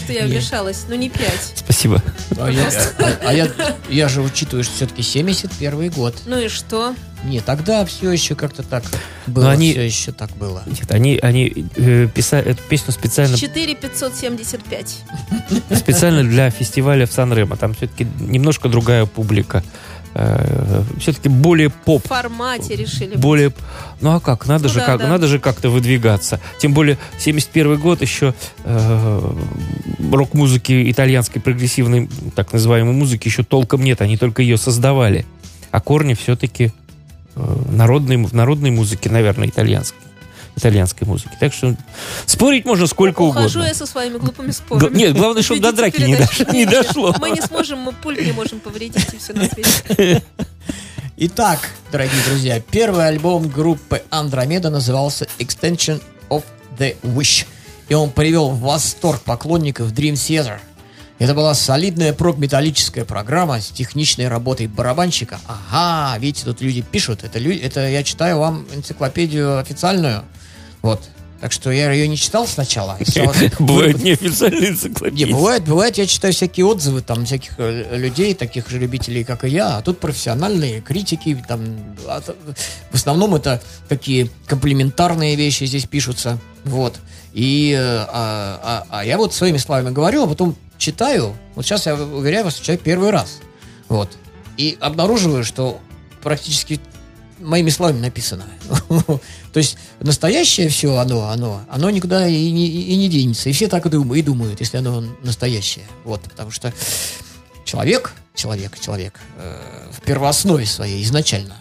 что 0.04 0.14
я 0.14 0.26
вмешалась. 0.26 0.86
Ну, 0.90 0.96
не 0.96 1.12
пять. 1.12 1.54
Спасибо. 1.54 2.02
А 2.40 2.50
я, 2.50 2.70
а- 2.98 3.28
а 3.28 3.34
я- 3.34 3.48
я 3.88 4.08
же 4.10 4.22
учитываю, 4.22 4.64
что 4.64 4.74
все-таки 4.74 5.04
71 5.04 5.92
год. 5.92 6.16
Ну 6.26 6.40
и 6.40 6.48
что? 6.48 6.96
Нет, 7.24 7.46
тогда 7.46 7.86
все 7.86 8.12
еще 8.12 8.36
как-то 8.36 8.64
так 8.64 8.84
было. 9.28 9.44
Но 9.44 9.50
они- 9.50 9.72
Все 9.72 9.86
еще 9.86 10.12
так 10.12 10.32
было. 10.38 10.64
Нет, 10.66 10.92
они, 10.92 11.20
они 11.22 11.68
э, 11.76 12.08
писали 12.14 12.52
эту 12.52 12.64
песню 12.64 12.92
специально, 12.94 13.38
4575. 13.38 14.98
специально 15.78 16.24
для 16.24 16.50
фестиваля 16.50 17.06
в 17.06 17.12
Сан-Ремо. 17.12 17.58
Там 17.58 17.74
все-таки 17.74 18.08
немножко 18.20 18.70
другая 18.70 19.06
публика. 19.06 19.64
все-таки 21.00 21.30
более 21.30 21.70
поп. 21.70 22.04
В 22.04 22.08
формате 22.08 22.76
решили. 22.76 23.16
Более... 23.16 23.54
Ну 24.02 24.12
а 24.16 24.20
как? 24.20 24.46
Надо, 24.48 24.64
Ну 24.64 24.70
же, 24.74 24.80
да, 24.80 24.86
как, 24.86 25.00
да. 25.00 25.08
надо 25.08 25.28
же 25.28 25.40
как-то 25.40 25.70
выдвигаться. 25.70 26.40
Тем 26.60 26.74
более 26.74 26.98
71 27.20 27.80
год 27.80 28.02
еще 28.02 28.34
э, 28.66 29.34
рок-музыки 30.12 30.92
итальянской 30.92 31.42
прогрессивной, 31.42 32.10
так 32.36 32.52
называемой 32.52 32.94
музыки 32.94 33.28
еще 33.28 33.44
толком 33.44 33.84
нет. 33.84 34.02
Они 34.02 34.18
только 34.18 34.42
ее 34.42 34.58
создавали. 34.58 35.26
А 35.72 35.80
корни 35.80 36.14
все-таки 36.14 36.66
э, 36.66 36.72
народной, 37.36 38.18
в 38.18 38.34
народной 38.34 38.72
музыке, 38.72 39.10
наверное, 39.10 39.48
итальянской. 39.48 40.00
Итальянской 40.58 41.08
музыки. 41.08 41.32
Так 41.40 41.54
что 41.54 41.76
спорить 42.26 42.66
можно 42.66 42.86
сколько 42.86 43.22
Ухожу 43.22 43.60
угодно. 43.60 43.68
я 43.70 43.74
со 43.74 43.86
своими 43.86 44.18
глупыми 44.18 44.48
Г- 44.48 44.54
спорами. 44.54 44.98
Нет, 44.98 45.14
главное, 45.16 45.42
чтобы 45.44 45.62
до 45.62 45.72
драки 45.72 46.02
не, 46.02 46.16
дош- 46.16 46.52
не 46.52 46.66
дошло. 46.66 47.16
Мы 47.20 47.30
не 47.32 47.42
сможем, 47.42 47.80
мы 47.80 47.94
пульт 47.94 48.22
не 48.22 48.34
можем 48.34 48.60
повредить 48.60 49.14
и 49.14 49.18
все 49.18 49.32
на 49.34 49.46
свете. 49.48 50.22
Итак, 51.18 51.70
дорогие 51.92 52.22
друзья, 52.28 52.60
первый 52.60 53.08
альбом 53.08 53.48
группы 53.48 54.02
Андромеда 54.10 54.70
назывался 54.70 55.28
Extension 55.40 56.02
of 56.30 56.44
the 56.78 56.98
Wish. 57.04 57.46
И 57.90 57.94
он 57.94 58.10
привел 58.10 58.50
в 58.50 58.60
восторг 58.62 59.22
поклонников 59.22 59.92
Dream 59.94 60.14
Theater. 60.14 60.60
Это 61.22 61.36
была 61.36 61.54
солидная 61.54 62.14
прог-металлическая 62.14 63.06
программа 63.06 63.62
с 63.62 63.68
техничной 63.68 64.28
работой 64.28 64.66
барабанщика. 64.66 65.40
Ага, 65.46 66.18
видите, 66.18 66.46
тут 66.46 66.62
люди 66.62 66.82
пишут. 66.82 67.24
Это, 67.24 67.38
лю- 67.38 67.62
это 67.62 67.88
я 67.88 68.02
читаю 68.02 68.40
вам 68.40 68.66
энциклопедию 68.74 69.60
официальную. 69.60 70.24
Вот. 70.82 71.00
Так 71.42 71.52
что 71.52 71.72
я 71.72 71.92
ее 71.92 72.08
не 72.08 72.18
читал 72.18 72.46
сначала. 72.48 73.00
Бывают 73.60 74.04
неофициальные 74.04 74.62
не, 74.62 74.68
энциклопедии. 74.70 75.34
бывает, 75.34 75.64
бывает, 75.64 75.98
я 75.98 76.06
читаю 76.06 76.34
всякие 76.36 76.68
отзывы 76.68 77.02
там 77.02 77.26
всяких 77.26 77.54
э, 77.58 77.98
людей, 77.98 78.36
таких 78.36 78.70
же 78.70 78.78
любителей, 78.78 79.24
как 79.24 79.44
и 79.44 79.50
я, 79.50 79.78
а 79.78 79.82
тут 79.82 80.00
профессиональные 80.00 80.82
критики, 80.82 81.44
там, 81.48 81.96
а 82.08 82.22
в 82.92 82.96
основном 82.96 83.34
это 83.34 83.60
такие 83.90 84.30
комплементарные 84.46 85.36
вещи 85.36 85.64
здесь 85.64 85.86
пишутся, 85.86 86.38
вот. 86.64 87.00
И, 87.34 87.76
э, 87.76 87.82
а, 87.82 88.86
а- 88.92 89.00
а 89.00 89.04
я 89.04 89.18
вот 89.18 89.34
своими 89.34 89.58
словами 89.58 89.90
говорю, 89.92 90.24
а 90.26 90.28
потом 90.28 90.56
читаю, 90.78 91.36
вот 91.56 91.66
сейчас 91.66 91.88
я 91.88 91.96
уверяю 91.96 92.46
вас, 92.46 92.56
читаю 92.56 92.78
первый 92.78 93.10
раз, 93.10 93.40
вот. 93.90 94.10
И 94.58 94.78
обнаруживаю, 94.80 95.44
что 95.44 95.80
практически 96.22 96.80
моими 97.42 97.70
словами 97.70 98.00
написано. 98.00 98.46
То 99.08 99.58
есть 99.58 99.78
настоящее 100.00 100.70
все 100.70 100.96
оно, 100.98 101.30
оно, 101.30 101.62
оно 101.70 101.90
никуда 101.90 102.28
и 102.28 102.52
не, 102.52 102.68
и 102.68 102.96
не 102.96 103.10
денется. 103.10 103.50
И 103.50 103.54
все 103.54 103.68
так 103.68 103.86
и 103.86 103.90
думают, 103.90 104.60
если 104.60 104.78
оно 104.78 105.04
настоящее. 105.24 105.86
Вот, 106.04 106.22
потому 106.22 106.52
что 106.52 106.74
человек, 107.66 108.14
человек, 108.36 108.80
человек 108.80 109.20
э, 109.38 109.90
в 109.92 110.02
первооснове 110.02 110.66
своей 110.66 111.04
изначально, 111.04 111.58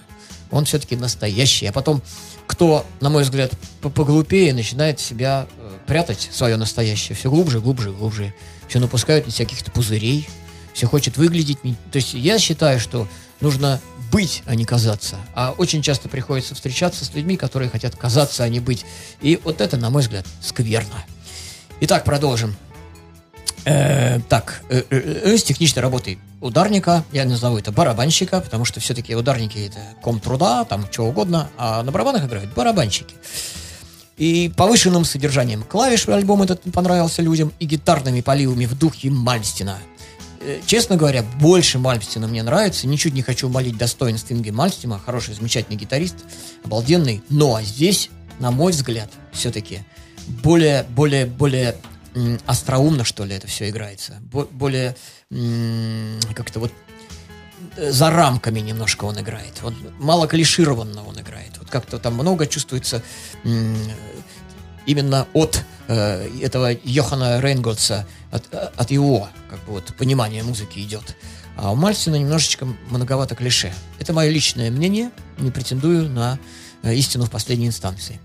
он 0.50 0.64
все-таки 0.64 0.96
настоящий. 0.96 1.66
А 1.66 1.72
потом, 1.72 2.02
кто, 2.46 2.84
на 3.00 3.10
мой 3.10 3.22
взгляд, 3.22 3.52
по- 3.80 3.90
поглупее, 3.90 4.52
начинает 4.52 5.00
себя 5.00 5.46
э, 5.58 5.78
прятать, 5.86 6.28
свое 6.32 6.56
настоящее, 6.56 7.16
все 7.16 7.30
глубже, 7.30 7.60
глубже, 7.60 7.92
глубже. 7.92 8.34
Все 8.68 8.78
напускают 8.78 9.26
всяких-то 9.26 9.70
пузырей, 9.70 10.28
все 10.72 10.86
хочет 10.86 11.16
выглядеть. 11.16 11.58
То 11.90 11.96
есть 11.96 12.14
я 12.14 12.38
считаю, 12.38 12.78
что 12.78 13.08
нужно 13.40 13.80
быть, 14.10 14.42
а 14.46 14.54
не 14.54 14.64
казаться. 14.64 15.16
А 15.34 15.54
очень 15.56 15.82
часто 15.82 16.08
приходится 16.08 16.54
встречаться 16.54 17.04
с 17.04 17.14
людьми, 17.14 17.36
которые 17.36 17.70
хотят 17.70 17.96
казаться, 17.96 18.42
а 18.42 18.48
не 18.48 18.60
быть. 18.60 18.84
И 19.20 19.40
вот 19.44 19.60
это, 19.60 19.76
на 19.76 19.90
мой 19.90 20.02
взгляд, 20.02 20.26
скверно. 20.42 21.04
Итак, 21.80 22.04
продолжим. 22.04 22.56
Э, 23.64 24.20
так, 24.28 24.62
э, 24.70 24.82
э, 24.90 25.36
с 25.36 25.42
техничной 25.42 25.82
работой 25.82 26.18
ударника, 26.40 27.04
я 27.12 27.24
назову 27.24 27.58
это 27.58 27.72
барабанщика, 27.72 28.40
потому 28.40 28.64
что 28.64 28.80
все-таки 28.80 29.14
ударники 29.14 29.58
это 29.58 29.80
ком 30.00 30.18
труда, 30.18 30.64
там 30.64 30.86
что 30.90 31.04
угодно, 31.04 31.50
а 31.58 31.82
на 31.82 31.92
барабанах 31.92 32.24
играют 32.24 32.54
барабанщики. 32.54 33.14
И 34.16 34.52
повышенным 34.56 35.04
содержанием 35.04 35.62
клавиш 35.62 36.08
альбом 36.08 36.42
этот 36.42 36.62
понравился 36.72 37.22
людям, 37.22 37.52
и 37.58 37.66
гитарными 37.66 38.20
поливами 38.22 38.66
в 38.66 38.78
духе 38.78 39.10
Мальстина. 39.10 39.78
Э, 40.40 40.60
Честно 40.66 40.96
говоря, 40.96 41.22
больше 41.40 41.78
Мальмстина 41.78 42.26
мне 42.26 42.42
нравится. 42.42 42.86
Ничуть 42.86 43.14
не 43.14 43.22
хочу 43.22 43.48
молить 43.48 43.76
достоинств 43.76 44.30
Инги 44.32 44.50
Мальмстина. 44.50 44.98
Хороший, 44.98 45.34
замечательный 45.34 45.76
гитарист, 45.76 46.16
обалденный. 46.64 47.22
Но 47.28 47.60
здесь, 47.62 48.10
на 48.38 48.50
мой 48.50 48.72
взгляд, 48.72 49.10
все-таки 49.32 49.80
более, 50.42 50.84
более, 50.84 51.26
более 51.26 51.76
остроумно, 52.46 53.04
что 53.04 53.24
ли, 53.24 53.34
это 53.36 53.46
все 53.46 53.68
играется. 53.68 54.16
Бо- 54.32 54.48
более 54.50 54.96
как-то 56.34 56.58
вот 56.60 56.72
э, 57.76 57.90
за 57.92 58.10
рамками 58.10 58.60
немножко 58.60 59.04
он 59.04 59.20
играет. 59.20 59.62
Вот 59.62 59.74
мало 59.98 60.26
клишированно 60.26 61.04
он 61.04 61.20
играет. 61.20 61.58
Вот 61.58 61.70
как-то 61.70 61.98
там 61.98 62.14
много 62.14 62.46
чувствуется 62.46 63.02
именно 64.86 65.28
от 65.34 65.62
э, 65.88 66.28
этого 66.42 66.72
Йохана 66.84 67.40
Рейнгольца, 67.40 68.06
от, 68.30 68.52
от 68.52 68.90
его 68.90 69.28
как 69.48 69.58
бы 69.64 69.72
вот 69.72 69.94
понимания 69.96 70.42
музыки 70.42 70.78
идет. 70.80 71.16
А 71.56 71.72
у 71.72 71.74
Мальстина 71.74 72.16
немножечко 72.16 72.66
многовато 72.88 73.34
клише. 73.34 73.72
Это 73.98 74.12
мое 74.12 74.30
личное 74.30 74.70
мнение, 74.70 75.10
не 75.38 75.50
претендую 75.50 76.08
на 76.08 76.38
э, 76.82 76.94
истину 76.94 77.26
в 77.26 77.30
последней 77.30 77.66
инстанции. 77.66 78.20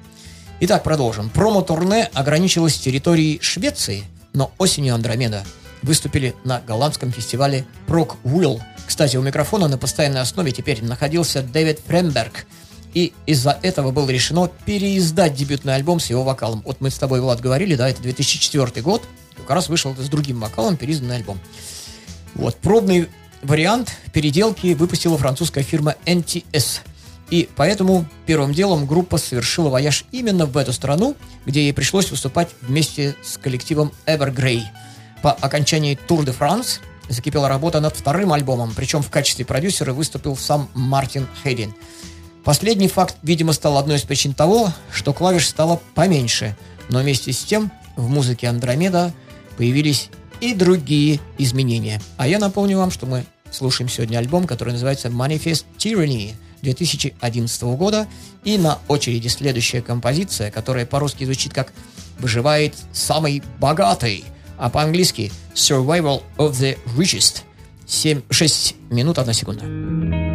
Итак, 0.61 0.83
продолжим. 0.83 1.29
Промо-турне 1.29 2.09
ограничилось 2.13 2.79
территорией 2.79 3.39
Швеции, 3.41 4.05
но 4.33 4.53
осенью 4.57 4.95
Андромеда 4.95 5.43
выступили 5.81 6.33
на 6.45 6.61
голландском 6.61 7.11
фестивале 7.11 7.65
Прок 7.87 8.15
Will. 8.23 8.61
Кстати, 8.87 9.17
у 9.17 9.21
микрофона 9.21 9.67
на 9.67 9.77
постоянной 9.77 10.21
основе 10.21 10.51
теперь 10.51 10.83
находился 10.83 11.41
Дэвид 11.41 11.79
Фремберг. 11.85 12.45
И 12.93 13.11
из-за 13.25 13.59
этого 13.61 13.91
было 13.91 14.09
решено 14.09 14.49
переиздать 14.65 15.35
дебютный 15.35 15.75
альбом 15.75 15.99
с 15.99 16.09
его 16.09 16.23
вокалом. 16.23 16.61
Вот 16.65 16.79
мы 16.79 16.89
с 16.89 16.97
тобой, 16.97 17.19
Влад, 17.19 17.41
говорили, 17.41 17.75
да, 17.75 17.89
это 17.89 18.01
2004 18.01 18.81
год. 18.81 19.03
Как 19.45 19.55
раз 19.55 19.69
вышел 19.69 19.95
с 19.95 20.09
другим 20.09 20.39
вокалом 20.39 20.75
переизданный 20.75 21.17
альбом. 21.17 21.39
Вот, 22.33 22.55
пробный 22.57 23.09
вариант 23.43 23.95
переделки 24.11 24.73
выпустила 24.73 25.17
французская 25.17 25.63
фирма 25.63 25.95
NTS. 26.05 26.79
И 27.29 27.47
поэтому 27.55 28.07
первым 28.25 28.53
делом 28.53 28.87
группа 28.87 29.17
совершила 29.17 29.69
вояж 29.69 30.05
именно 30.11 30.45
в 30.45 30.57
эту 30.57 30.73
страну, 30.73 31.15
где 31.45 31.61
ей 31.61 31.73
пришлось 31.73 32.09
выступать 32.09 32.49
вместе 32.61 33.15
с 33.23 33.37
коллективом 33.37 33.91
Evergrey. 34.07 34.61
По 35.21 35.31
окончании 35.31 35.95
Тур 35.95 36.25
де 36.25 36.31
Франс 36.31 36.81
закипела 37.07 37.47
работа 37.47 37.79
над 37.79 37.95
вторым 37.95 38.33
альбомом, 38.33 38.73
причем 38.75 39.03
в 39.03 39.09
качестве 39.11 39.45
продюсера 39.45 39.93
выступил 39.93 40.35
сам 40.35 40.69
Мартин 40.73 41.27
Хейден. 41.43 41.73
Последний 42.43 42.87
факт, 42.87 43.17
видимо, 43.23 43.53
стал 43.53 43.77
одной 43.77 43.97
из 43.97 44.03
причин 44.03 44.33
того, 44.33 44.71
что 44.91 45.13
клавиш 45.13 45.47
стало 45.47 45.81
поменьше, 45.93 46.55
но 46.89 46.99
вместе 46.99 47.31
с 47.31 47.43
тем 47.43 47.71
в 47.95 48.07
музыке 48.09 48.47
Андромеда 48.47 49.13
появились 49.57 50.09
и 50.41 50.53
другие 50.53 51.19
изменения. 51.37 52.01
А 52.17 52.27
я 52.27 52.39
напомню 52.39 52.77
вам, 52.77 52.91
что 52.91 53.05
мы 53.05 53.25
слушаем 53.51 53.89
сегодня 53.89 54.17
альбом, 54.17 54.47
который 54.47 54.71
называется 54.71 55.07
Manifest 55.07 55.65
Tyranny 55.77 56.33
2011 56.61 57.63
года. 57.63 58.07
И 58.43 58.57
на 58.57 58.79
очереди 58.87 59.27
следующая 59.27 59.81
композиция, 59.81 60.51
которая 60.51 60.85
по-русски 60.85 61.23
звучит 61.23 61.53
как 61.53 61.73
«Выживает 62.19 62.75
самый 62.93 63.43
богатый», 63.59 64.23
а 64.57 64.69
по-английски 64.69 65.31
«Survival 65.53 66.23
of 66.37 66.51
the 66.51 66.77
Richest». 66.97 67.41
7, 67.87 68.21
6 68.29 68.75
минут, 68.89 69.19
1 69.19 69.33
секунда. 69.33 70.34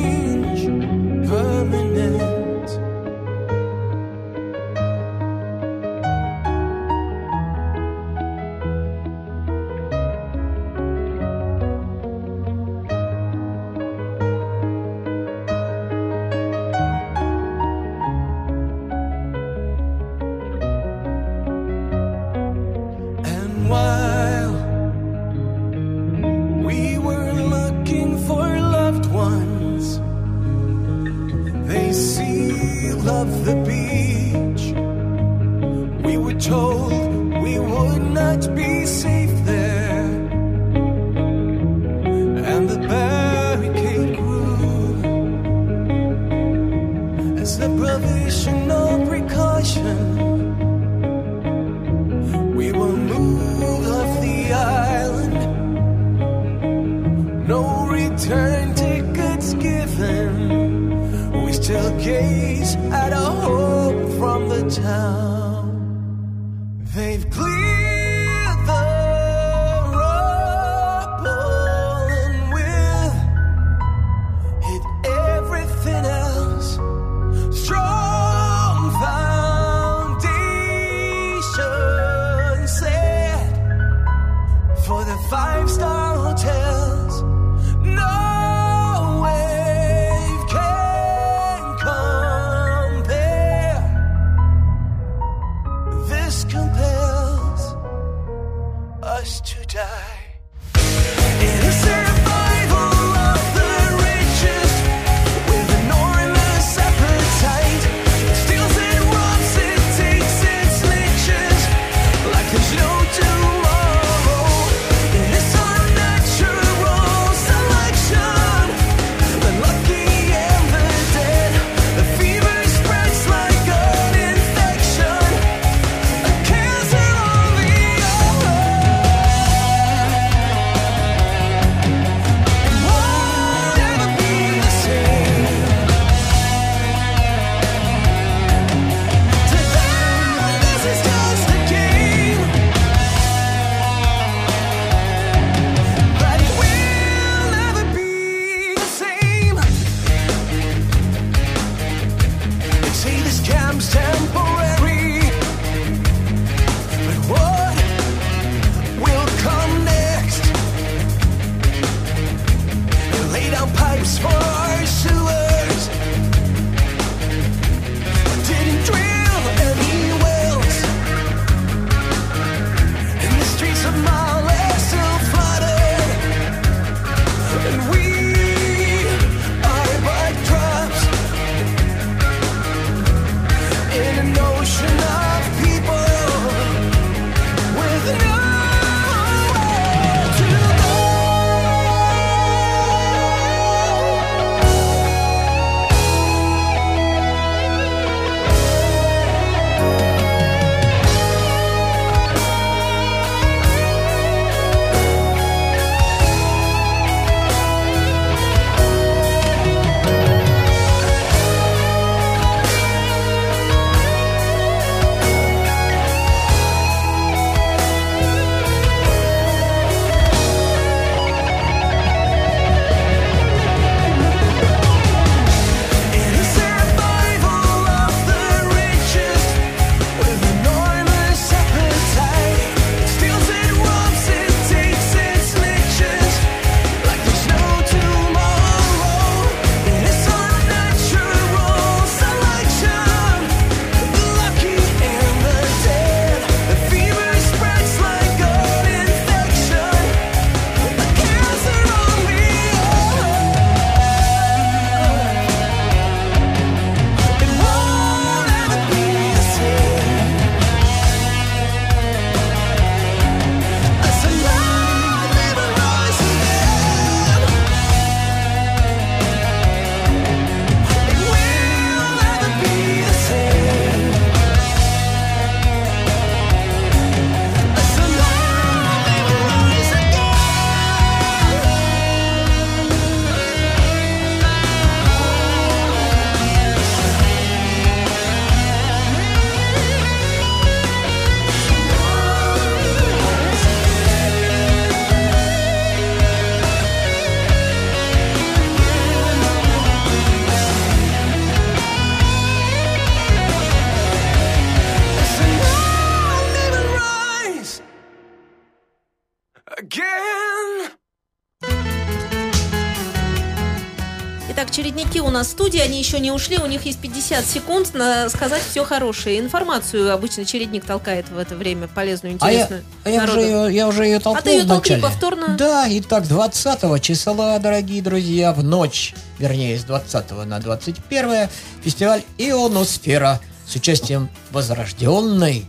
нас 315.41 315.47
в 315.47 315.51
студии, 315.51 315.79
они 315.79 315.97
еще 315.97 316.19
не 316.19 316.31
ушли, 316.31 316.59
у 316.59 316.67
них 316.67 316.85
есть 316.85 316.99
50 316.99 317.43
секунд 317.45 317.95
на 317.95 318.29
сказать 318.29 318.61
все 318.69 318.83
хорошее. 318.85 319.39
Информацию 319.39 320.13
обычно 320.13 320.45
чередник 320.45 320.85
толкает 320.85 321.29
в 321.29 321.37
это 321.37 321.55
время, 321.55 321.87
полезную, 321.87 322.37
А 322.39 322.51
я, 322.51 322.61
интересную. 322.61 322.83
а 323.03 323.09
я, 323.09 323.21
народу. 323.21 323.39
уже, 323.39 323.47
ее- 323.47 323.75
я 323.75 323.87
уже 323.87 324.05
ее 324.05 324.19
толкнул 324.19 324.37
А 324.39 324.41
ты 324.43 324.49
ее 324.51 324.65
толкни 324.65 324.95
повторно. 324.97 325.47
Да, 325.57 325.87
итак, 325.89 326.27
20 326.27 326.99
числа, 326.99 327.57
дорогие 327.57 328.03
друзья, 328.03 328.53
в 328.53 328.63
ночь, 328.63 329.15
вернее, 329.39 329.79
с 329.79 329.83
20 329.83 330.45
на 330.45 330.59
21 330.59 331.49
фестиваль 331.83 332.21
«Ионосфера» 332.37 333.39
с 333.67 333.75
участием 333.75 334.29
Возрожденной. 334.51 335.65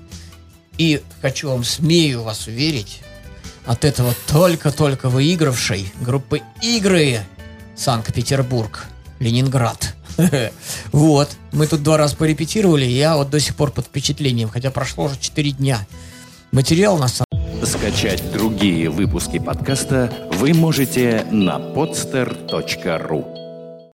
И 0.77 1.01
хочу 1.23 1.49
вам, 1.49 1.65
смею 1.65 2.23
вас 2.25 2.47
уверить, 2.47 3.01
от 3.65 3.87
этого 3.87 4.15
только-только 4.31 5.09
выигравшей 5.09 5.91
группы 6.03 6.43
«Игры» 6.61 7.21
Санкт-Петербург, 7.75 8.85
Ленинград. 9.23 9.95
Вот, 10.93 11.31
мы 11.53 11.67
тут 11.67 11.83
два 11.83 11.97
раза 11.97 12.17
порепетировали, 12.17 12.85
и 12.85 12.93
я 12.93 13.17
вот 13.17 13.31
до 13.31 13.41
сих 13.41 13.57
пор 13.57 13.71
под 13.71 13.87
впечатлением, 13.87 14.51
хотя 14.51 14.71
прошло 14.71 15.05
уже 15.05 15.19
4 15.19 15.53
дня. 15.53 15.87
Материал 16.51 16.99
на 16.99 17.09
самом 17.09 17.27
Скачать 17.65 18.31
другие 18.33 18.91
выпуски 18.91 19.39
подкаста 19.39 20.13
вы 20.33 20.53
можете 20.53 21.25
на 21.31 21.59
podster.ru 21.59 23.42